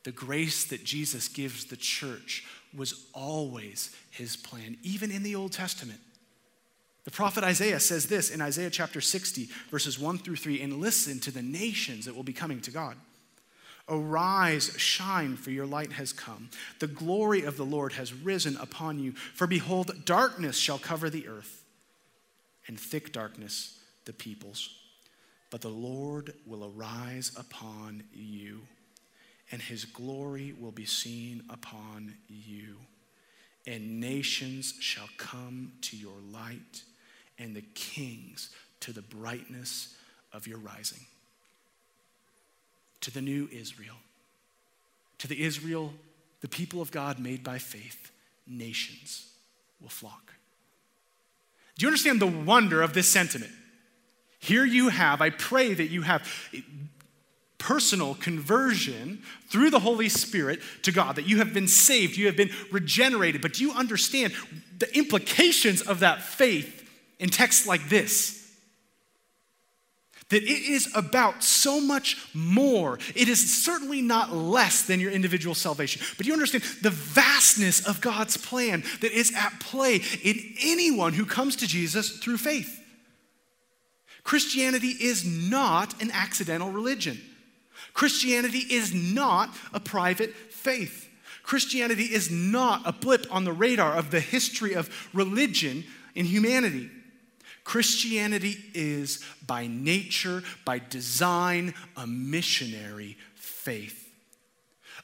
[0.04, 5.52] The grace that Jesus gives the church was always his plan, even in the Old
[5.52, 6.00] Testament.
[7.06, 11.20] The prophet Isaiah says this in Isaiah chapter 60, verses 1 through 3 and listen
[11.22, 12.96] to the nations that will be coming to God.
[13.88, 16.50] Arise, shine, for your light has come.
[16.80, 19.14] The glory of the Lord has risen upon you.
[19.14, 21.64] For behold, darkness shall cover the earth,
[22.68, 24.70] and thick darkness the peoples.
[25.50, 28.62] But the Lord will arise upon you
[29.52, 32.78] and his glory will be seen upon you.
[33.66, 36.84] And nations shall come to your light,
[37.40, 38.50] and the kings
[38.82, 39.96] to the brightness
[40.34, 41.00] of your rising.
[43.02, 43.96] To the new Israel,
[45.20, 45.94] to the Israel,
[46.42, 48.12] the people of God made by faith,
[48.46, 49.28] nations
[49.82, 50.34] will flock.
[51.78, 53.52] Do you understand the wonder of this sentiment?
[54.40, 56.30] Here you have, I pray that you have
[57.58, 62.38] personal conversion through the Holy Spirit to God, that you have been saved, you have
[62.38, 63.42] been regenerated.
[63.42, 64.34] But do you understand
[64.78, 66.79] the implications of that faith
[67.20, 68.38] in texts like this?
[70.30, 73.00] That it is about so much more.
[73.16, 76.04] It is certainly not less than your individual salvation.
[76.18, 81.26] But you understand the vastness of God's plan that is at play in anyone who
[81.26, 82.80] comes to Jesus through faith.
[84.24, 87.20] Christianity is not an accidental religion.
[87.94, 91.10] Christianity is not a private faith.
[91.42, 96.92] Christianity is not a blip on the radar of the history of religion in humanity.
[97.70, 104.10] Christianity is by nature, by design, a missionary faith.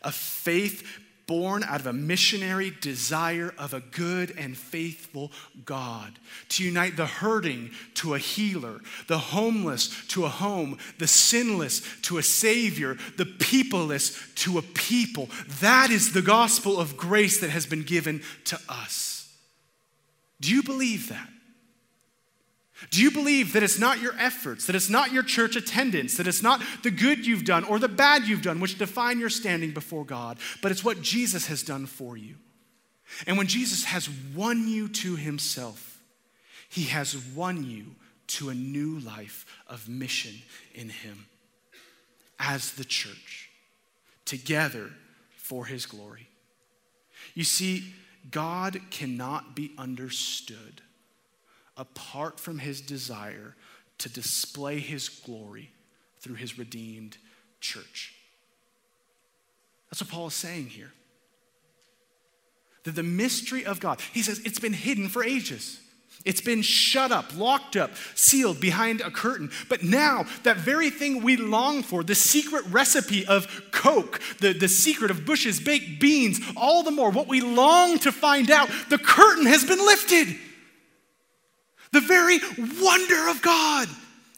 [0.01, 0.83] A faith
[1.27, 5.31] born out of a missionary desire of a good and faithful
[5.63, 6.17] God
[6.49, 12.17] to unite the hurting to a healer, the homeless to a home, the sinless to
[12.17, 15.29] a savior, the peopleless to a people.
[15.61, 19.31] That is the gospel of grace that has been given to us.
[20.41, 21.29] Do you believe that?
[22.89, 26.27] Do you believe that it's not your efforts, that it's not your church attendance, that
[26.27, 29.71] it's not the good you've done or the bad you've done which define your standing
[29.71, 32.35] before God, but it's what Jesus has done for you?
[33.25, 36.01] And when Jesus has won you to himself,
[36.67, 37.95] he has won you
[38.27, 40.33] to a new life of mission
[40.73, 41.27] in him
[42.39, 43.49] as the church,
[44.25, 44.89] together
[45.37, 46.27] for his glory.
[47.33, 47.93] You see,
[48.31, 50.81] God cannot be understood
[51.77, 53.55] apart from his desire
[53.97, 55.71] to display his glory
[56.19, 57.17] through his redeemed
[57.61, 58.13] church.
[59.89, 60.91] That's what Paul is saying here.
[62.83, 65.79] That the mystery of God, he says, it's been hidden for ages.
[66.23, 69.51] It's been shut up, locked up, sealed behind a curtain.
[69.69, 74.67] But now, that very thing we long for, the secret recipe of Coke, the, the
[74.67, 78.97] secret of Bush's baked beans, all the more, what we long to find out, the
[78.97, 80.35] curtain has been lifted.
[81.95, 82.39] The very
[82.81, 83.87] wonder of God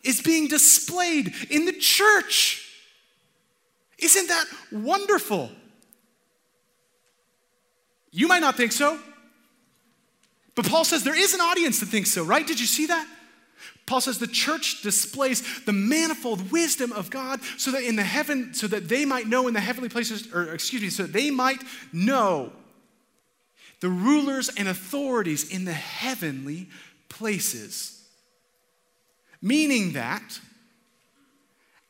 [0.03, 2.71] is being displayed in the church.
[3.97, 5.49] Isn't that wonderful?
[8.11, 8.99] You might not think so,
[10.53, 12.45] but Paul says there is an audience that thinks so, right?
[12.45, 13.07] Did you see that?
[13.87, 18.53] Paul says the church displays the manifold wisdom of God so that in the heaven,
[18.53, 21.31] so that they might know in the heavenly places, or excuse me, so that they
[21.31, 22.51] might know
[23.79, 26.69] the rulers and authorities in the heavenly
[27.09, 28.05] places.
[29.41, 30.39] Meaning that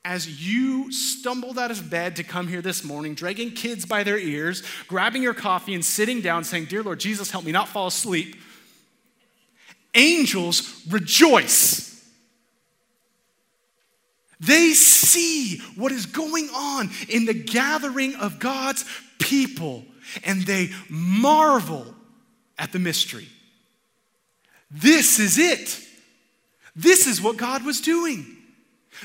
[0.07, 4.17] as you stumbled out of bed to come here this morning, dragging kids by their
[4.17, 7.87] ears, grabbing your coffee and sitting down saying, Dear Lord Jesus, help me not fall
[7.87, 8.37] asleep,
[9.93, 11.87] angels rejoice.
[14.39, 18.85] They see what is going on in the gathering of God's
[19.19, 19.83] people
[20.23, 21.93] and they marvel
[22.57, 23.27] at the mystery.
[24.69, 25.79] This is it.
[26.75, 28.25] This is what God was doing.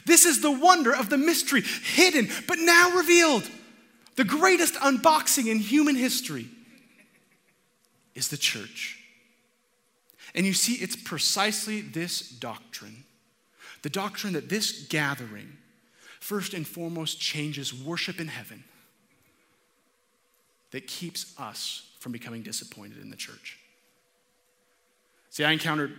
[0.04, 3.48] This is the wonder of the mystery, hidden but now revealed.
[4.16, 6.48] The greatest unboxing in human history
[8.14, 8.98] is the church.
[10.34, 13.04] And you see, it's precisely this doctrine
[13.82, 15.56] the doctrine that this gathering,
[16.20, 18.62] first and foremost, changes worship in heaven
[20.70, 23.58] that keeps us from becoming disappointed in the church.
[25.32, 25.98] See, I encountered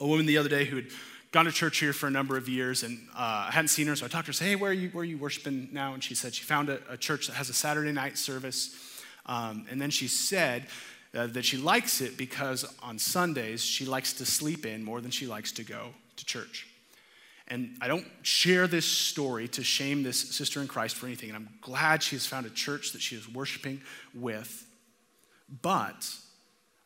[0.00, 0.86] a woman the other day who had
[1.30, 3.94] gone to church here for a number of years, and uh, I hadn't seen her,
[3.94, 4.32] so I talked to her.
[4.32, 4.88] Said, "Hey, where are you?
[4.88, 7.48] Where are you worshiping now?" And she said she found a, a church that has
[7.48, 8.74] a Saturday night service,
[9.26, 10.66] um, and then she said.
[11.16, 15.12] Uh, that she likes it because on Sundays she likes to sleep in more than
[15.12, 16.66] she likes to go to church.
[17.46, 21.28] And I don't share this story to shame this sister in Christ for anything.
[21.28, 23.80] And I'm glad she has found a church that she is worshiping
[24.12, 24.66] with.
[25.62, 26.04] But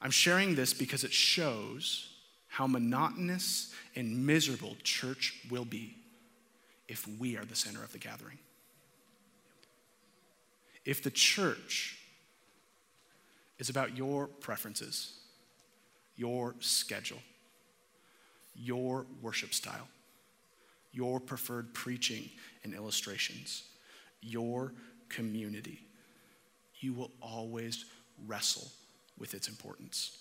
[0.00, 2.08] I'm sharing this because it shows
[2.48, 5.96] how monotonous and miserable church will be
[6.86, 8.38] if we are the center of the gathering.
[10.84, 11.98] If the church
[13.58, 15.18] is about your preferences,
[16.16, 17.18] your schedule,
[18.54, 19.88] your worship style,
[20.92, 22.30] your preferred preaching
[22.64, 23.64] and illustrations,
[24.22, 24.72] your
[25.08, 25.80] community,
[26.80, 27.84] you will always
[28.26, 28.68] wrestle
[29.18, 30.18] with its importance.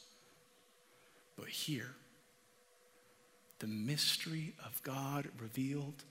[1.37, 1.93] But here,
[3.59, 6.03] the mystery of God revealed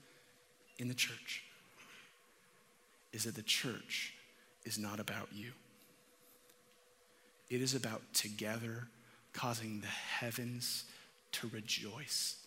[0.79, 1.43] in the church
[3.13, 4.13] is that the church
[4.65, 5.51] is not about you.
[7.49, 8.87] It is about together
[9.33, 10.83] causing the heavens
[11.33, 12.37] to rejoice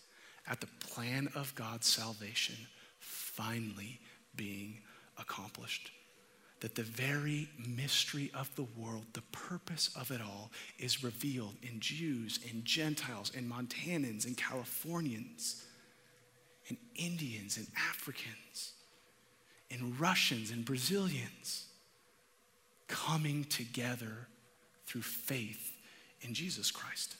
[0.47, 2.55] at the plan of God's salvation
[2.99, 3.99] finally
[4.35, 4.79] being
[5.17, 5.91] accomplished
[6.61, 11.79] that the very mystery of the world, the purpose of it all, is revealed in
[11.79, 15.65] Jews and Gentiles and Montanans and Californians
[16.69, 18.73] and Indians and Africans
[19.71, 21.65] and Russians and Brazilians
[22.87, 24.27] coming together
[24.85, 25.77] through faith
[26.21, 27.15] in Jesus Christ.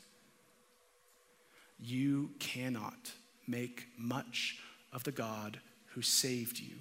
[1.80, 3.12] You cannot
[3.48, 4.60] make much
[4.94, 6.76] of the God who saved you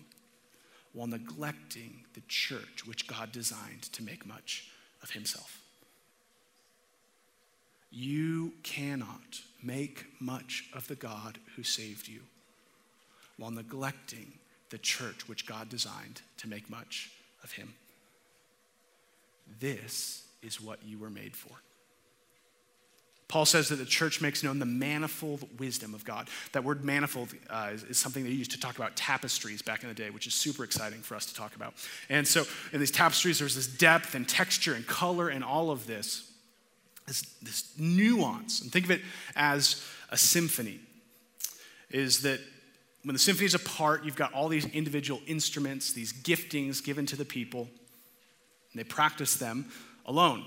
[0.92, 4.68] while neglecting the church which God designed to make much
[5.02, 5.60] of himself.
[7.90, 12.20] You cannot make much of the God who saved you
[13.36, 14.32] while neglecting
[14.70, 17.10] the church which God designed to make much
[17.42, 17.74] of him.
[19.58, 21.56] this is what you were made for.
[23.30, 26.28] Paul says that the church makes known the manifold wisdom of God.
[26.50, 29.88] That word manifold uh, is, is, something they used to talk about tapestries back in
[29.88, 31.74] the day, which is super exciting for us to talk about.
[32.08, 35.86] And so in these tapestries, there's this depth and texture and color and all of
[35.86, 36.28] this,
[37.06, 38.62] this, this nuance.
[38.62, 39.00] And think of it
[39.36, 40.80] as a symphony,
[41.88, 42.40] is that
[43.04, 47.14] when the symphony is apart, you've got all these individual instruments, these giftings given to
[47.14, 47.68] the people,
[48.72, 49.66] and they practice them
[50.04, 50.44] alone.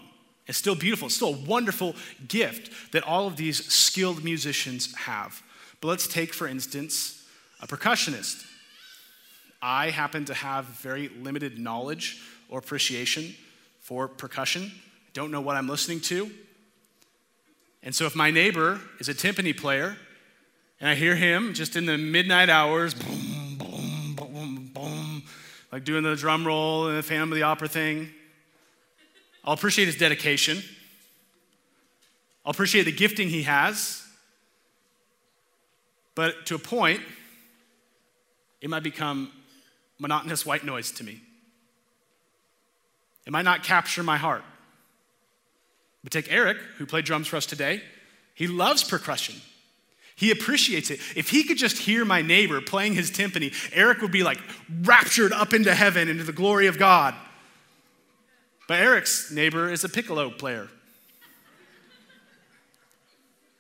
[0.48, 1.08] It's still beautiful.
[1.08, 1.96] It's still a wonderful
[2.28, 5.42] gift that all of these skilled musicians have.
[5.80, 7.26] But let's take, for instance,
[7.62, 8.46] a percussionist.
[9.62, 13.34] I happen to have very limited knowledge or appreciation
[13.80, 14.72] for percussion.
[14.74, 16.30] I don't know what I'm listening to.
[17.82, 19.98] And so if my neighbor is a timpani player
[20.80, 25.24] and I hear him just in the midnight hours, boom, boom, boom, boom,
[25.72, 28.10] like doing the drum roll and the Phantom of the Opera thing,
[29.44, 30.64] I'll appreciate his dedication.
[32.46, 34.06] I'll appreciate the gifting he has.
[36.16, 37.02] But to a point,
[38.62, 39.32] it might become
[40.00, 41.22] monotonous white noise to me.
[43.26, 44.44] It might not capture my heart.
[46.04, 47.82] But take Eric, who played drums for us today.
[48.34, 49.36] He loves percussion.
[50.16, 51.00] He appreciates it.
[51.16, 54.40] If he could just hear my neighbor playing his timpani, Eric would be like
[54.82, 57.16] raptured up into heaven, into the glory of God.
[58.68, 60.70] But Eric's neighbor is a piccolo player.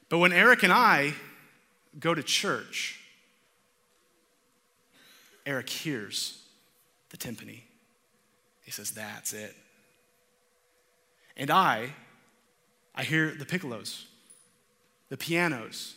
[0.10, 1.14] But when Eric and I
[2.00, 3.00] go to church,
[5.46, 6.42] Eric hears
[7.10, 7.62] the timpani.
[8.64, 9.56] He says, That's it.
[11.36, 11.90] And I,
[12.96, 14.06] I hear the piccolos,
[15.10, 15.96] the pianos,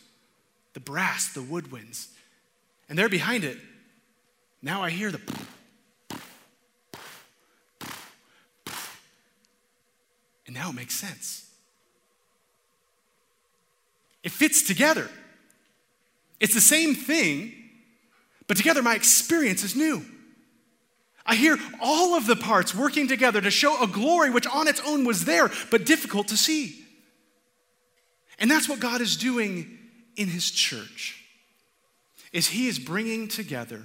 [0.73, 2.07] the brass, the woodwinds.
[2.89, 3.57] And they're behind it.
[4.61, 5.21] Now I hear the
[10.47, 11.45] And now it makes sense.
[14.23, 15.09] It fits together.
[16.39, 17.53] It's the same thing,
[18.47, 20.03] but together my experience is new.
[21.25, 24.81] I hear all of the parts working together to show a glory which on its
[24.85, 26.85] own was there, but difficult to see.
[28.39, 29.77] And that's what God is doing
[30.15, 31.23] in his church.
[32.31, 33.81] Is he is bringing together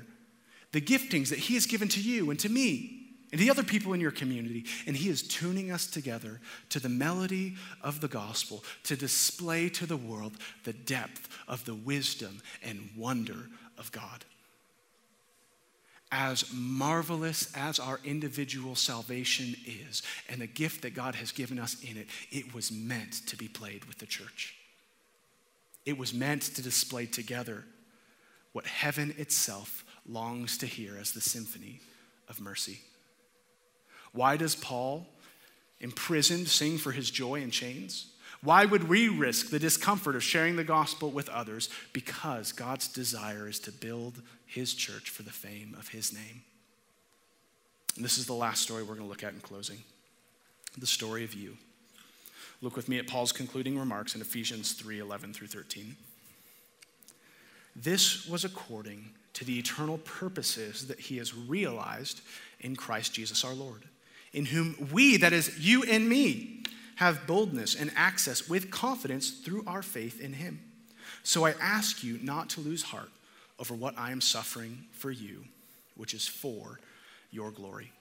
[0.71, 3.02] the giftings that he has given to you and to me
[3.33, 4.67] and the other people in your community.
[4.87, 9.87] And He is tuning us together to the melody of the gospel to display to
[9.87, 14.25] the world the depth of the wisdom and wonder of God.
[16.15, 21.83] As marvelous as our individual salvation is, and the gift that God has given us
[21.83, 24.55] in it, it was meant to be played with the church.
[25.87, 27.65] It was meant to display together
[28.53, 31.81] what heaven itself longs to hear as the symphony
[32.29, 32.81] of mercy.
[34.13, 35.07] Why does Paul,
[35.81, 38.13] imprisoned, sing for his joy in chains?
[38.43, 41.69] Why would we risk the discomfort of sharing the gospel with others?
[41.93, 46.43] Because God's desire is to build his church for the fame of his name.
[47.97, 49.79] And this is the last story we're going to look at in closing
[50.77, 51.57] the story of you.
[52.63, 55.97] Look with me at Paul's concluding remarks in Ephesians 3 11 through 13.
[57.77, 62.21] This was according to the eternal purposes that he has realized
[62.61, 63.85] in Christ Jesus our Lord
[64.33, 66.63] in whom we, that is, you and me,
[66.97, 70.61] have boldness and access with confidence through our faith in him.
[71.23, 73.11] So I ask you not to lose heart
[73.59, 75.45] over what I am suffering for you,
[75.97, 76.79] which is for
[77.31, 77.93] your glory.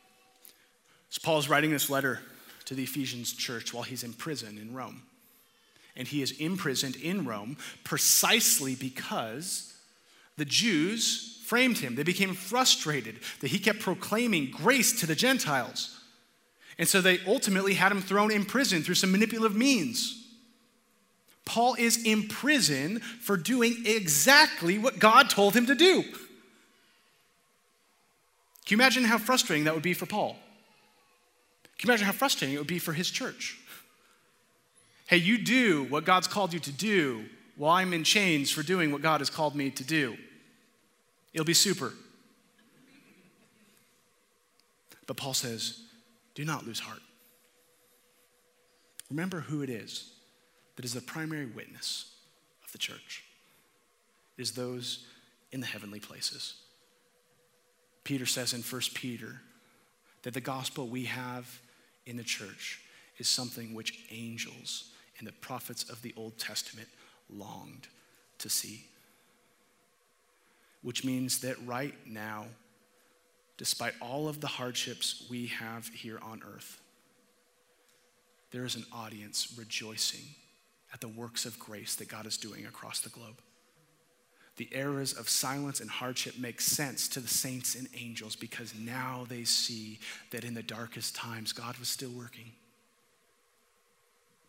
[1.10, 2.20] So Paul is writing this letter
[2.66, 5.04] to the Ephesians church while he's in prison in Rome.
[5.96, 9.74] And he is imprisoned in Rome precisely because
[10.38, 11.96] the Jews framed him.
[11.96, 16.01] They became frustrated that he kept proclaiming grace to the Gentiles.
[16.82, 20.18] And so they ultimately had him thrown in prison through some manipulative means.
[21.46, 26.02] Paul is in prison for doing exactly what God told him to do.
[26.02, 26.12] Can
[28.70, 30.36] you imagine how frustrating that would be for Paul?
[31.78, 33.60] Can you imagine how frustrating it would be for his church?
[35.06, 37.26] Hey, you do what God's called you to do
[37.58, 40.18] while I'm in chains for doing what God has called me to do.
[41.32, 41.94] It'll be super.
[45.06, 45.78] But Paul says,
[46.36, 47.02] do not lose heart.
[49.10, 50.14] Remember who it is
[50.76, 52.16] that is the primary witness
[52.64, 53.24] of the church.
[54.38, 55.06] It is those
[55.52, 56.56] in the heavenly places.
[58.04, 59.42] Peter says in 1 Peter
[60.24, 61.60] that the gospel we have
[62.06, 62.82] in the church
[63.18, 66.88] is something which angels and the prophets of the Old Testament
[67.30, 67.88] longed
[68.40, 68.86] to see.
[70.82, 72.46] Which means that right now,
[73.62, 76.82] despite all of the hardships we have here on earth,
[78.50, 80.26] there is an audience rejoicing
[80.92, 83.40] at the works of grace that God is doing across the globe.
[84.56, 89.28] The eras of silence and hardship make sense to the saints and angels because now
[89.30, 90.00] they see
[90.32, 92.54] that in the darkest times, God was still working.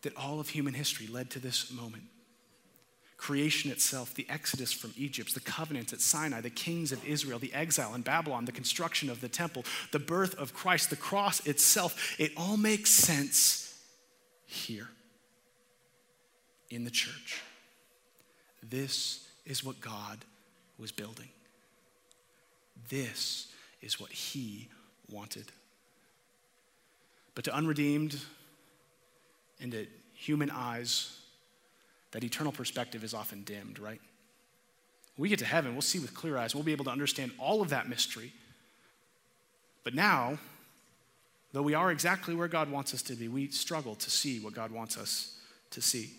[0.01, 2.05] That all of human history led to this moment
[3.23, 7.53] creation itself, the exodus from Egypt, the covenant at Sinai, the kings of Israel, the
[7.53, 9.63] exile in Babylon, the construction of the temple,
[9.93, 13.79] the birth of Christ, the cross itself, it all makes sense
[14.45, 14.89] here
[16.69, 17.41] in the church.
[18.61, 20.25] This is what God
[20.77, 21.29] was building.
[22.89, 23.47] This
[23.81, 24.67] is what He
[25.09, 25.45] wanted.
[27.35, 28.17] But to unredeemed
[29.61, 31.22] and to human eyes,
[32.13, 33.99] that eternal perspective is often dimmed, right?
[35.15, 36.55] When we get to heaven, we'll see with clear eyes.
[36.55, 38.31] We'll be able to understand all of that mystery.
[39.83, 40.37] But now,
[41.51, 44.53] though we are exactly where God wants us to be, we struggle to see what
[44.53, 45.37] God wants us
[45.71, 46.11] to see.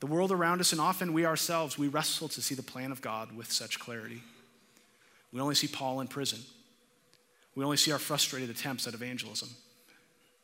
[0.00, 3.00] The world around us, and often we ourselves, we wrestle to see the plan of
[3.00, 4.22] God with such clarity.
[5.32, 6.40] We only see Paul in prison.
[7.54, 9.50] We only see our frustrated attempts at evangelism.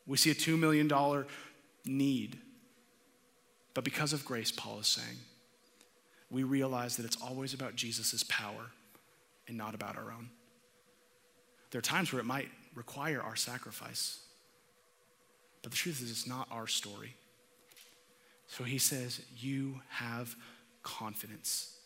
[0.05, 0.89] We see a $2 million
[1.85, 2.39] need
[3.73, 5.17] but because of grace, Paul is saying,
[6.29, 8.71] we realize that it's always about Jesus' power
[9.47, 10.29] and not about our own.
[11.71, 14.19] There are times where it might require our sacrifice,
[15.61, 17.15] but the truth is, it's not our story.
[18.47, 20.35] So he says, You have
[20.83, 21.77] confidence,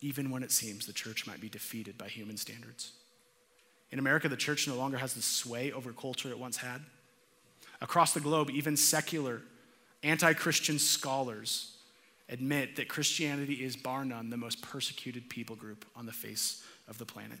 [0.00, 2.92] even when it seems the church might be defeated by human standards.
[3.90, 6.80] In America, the church no longer has the sway over culture it once had.
[7.80, 9.42] Across the globe, even secular
[10.04, 11.72] Anti Christian scholars
[12.28, 16.98] admit that Christianity is, bar none, the most persecuted people group on the face of
[16.98, 17.38] the planet.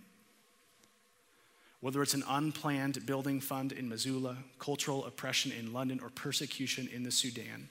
[1.80, 7.02] Whether it's an unplanned building fund in Missoula, cultural oppression in London, or persecution in
[7.02, 7.68] the Sudan,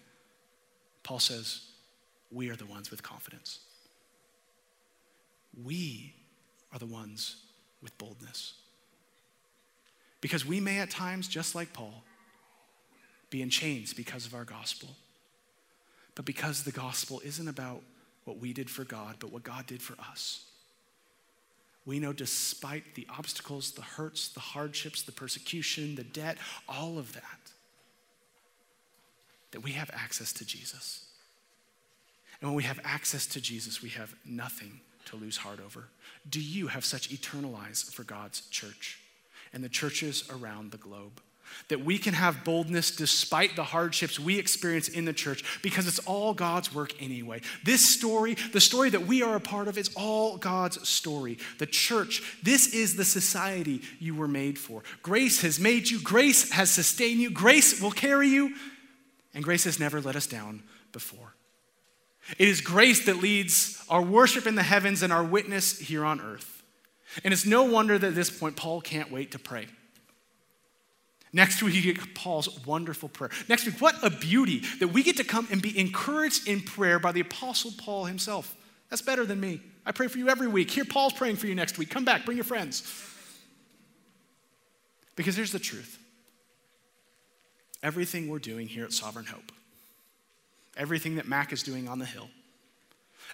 [1.01, 1.61] Paul says,
[2.31, 3.59] we are the ones with confidence.
[5.63, 6.13] We
[6.71, 7.37] are the ones
[7.81, 8.53] with boldness.
[10.21, 12.03] Because we may at times, just like Paul,
[13.33, 14.89] be in chains because of our gospel.
[16.13, 17.81] But because the gospel isn't about
[18.25, 20.45] what we did for God, but what God did for us.
[21.83, 26.37] We know despite the obstacles, the hurts, the hardships, the persecution, the debt,
[26.69, 27.39] all of that,
[29.51, 31.03] that we have access to Jesus.
[32.39, 35.85] And when we have access to Jesus, we have nothing to lose heart over.
[36.29, 38.99] Do you have such eternal eyes for God's church
[39.51, 41.19] and the churches around the globe?
[41.69, 45.99] That we can have boldness despite the hardships we experience in the church because it's
[45.99, 47.41] all God's work anyway.
[47.63, 51.37] This story, the story that we are a part of, is all God's story.
[51.59, 54.83] The church, this is the society you were made for.
[55.01, 58.53] Grace has made you, grace has sustained you, grace will carry you,
[59.33, 61.33] and grace has never let us down before.
[62.37, 66.21] It is grace that leads our worship in the heavens and our witness here on
[66.21, 66.63] earth.
[67.23, 69.67] And it's no wonder that at this point, Paul can't wait to pray.
[71.35, 73.31] Next week, you get Paul's wonderful prayer.
[73.49, 76.99] Next week, what a beauty that we get to come and be encouraged in prayer
[76.99, 78.55] by the Apostle Paul himself.
[78.91, 79.59] That's better than me.
[79.83, 80.69] I pray for you every week.
[80.69, 81.89] Here, Paul's praying for you next week.
[81.89, 82.83] Come back, bring your friends.
[85.15, 85.99] Because here's the truth
[87.81, 89.51] everything we're doing here at Sovereign Hope,
[90.77, 92.29] everything that Mac is doing on the Hill,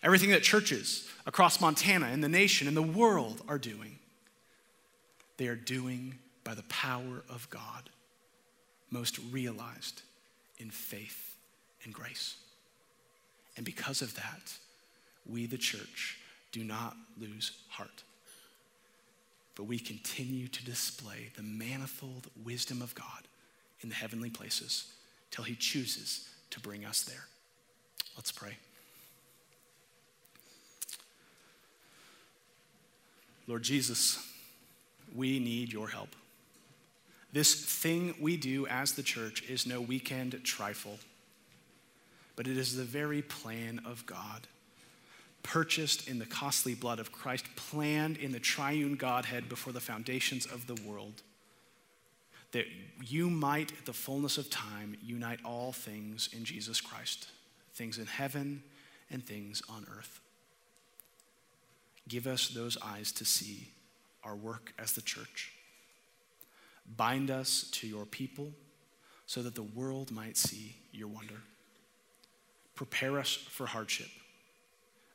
[0.02, 4.00] everything that churches across Montana and the nation and the world are doing,
[5.38, 6.16] they are doing
[6.50, 7.92] by the power of God,
[8.90, 10.02] most realized
[10.58, 11.36] in faith
[11.84, 12.38] and grace.
[13.56, 14.52] And because of that,
[15.28, 16.18] we, the church,
[16.52, 18.02] do not lose heart.
[19.54, 23.28] But we continue to display the manifold wisdom of God
[23.82, 24.92] in the heavenly places
[25.30, 27.28] till he chooses to bring us there.
[28.18, 28.58] Let's pray.
[33.46, 34.28] Lord Jesus,
[35.14, 36.10] we need your help.
[37.32, 40.98] This thing we do as the church is no weekend trifle,
[42.36, 44.48] but it is the very plan of God,
[45.44, 50.48] purchased in the costly blood of Christ, planned in the triune Godhead before the foundations
[50.48, 51.22] of the world,
[52.52, 52.66] that
[53.06, 57.28] you might, at the fullness of time, unite all things in Jesus Christ,
[57.76, 58.64] things in heaven
[59.12, 60.20] and things on earth.
[62.08, 63.68] Give us those eyes to see
[64.24, 65.54] our work as the church
[66.96, 68.52] Bind us to your people
[69.26, 71.42] so that the world might see your wonder.
[72.76, 74.10] Prepare us for hardship.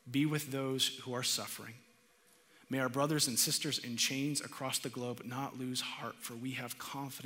[0.09, 1.73] Be with those who are suffering.
[2.69, 6.51] May our brothers and sisters in chains across the globe not lose heart, for we
[6.51, 7.23] have confidence.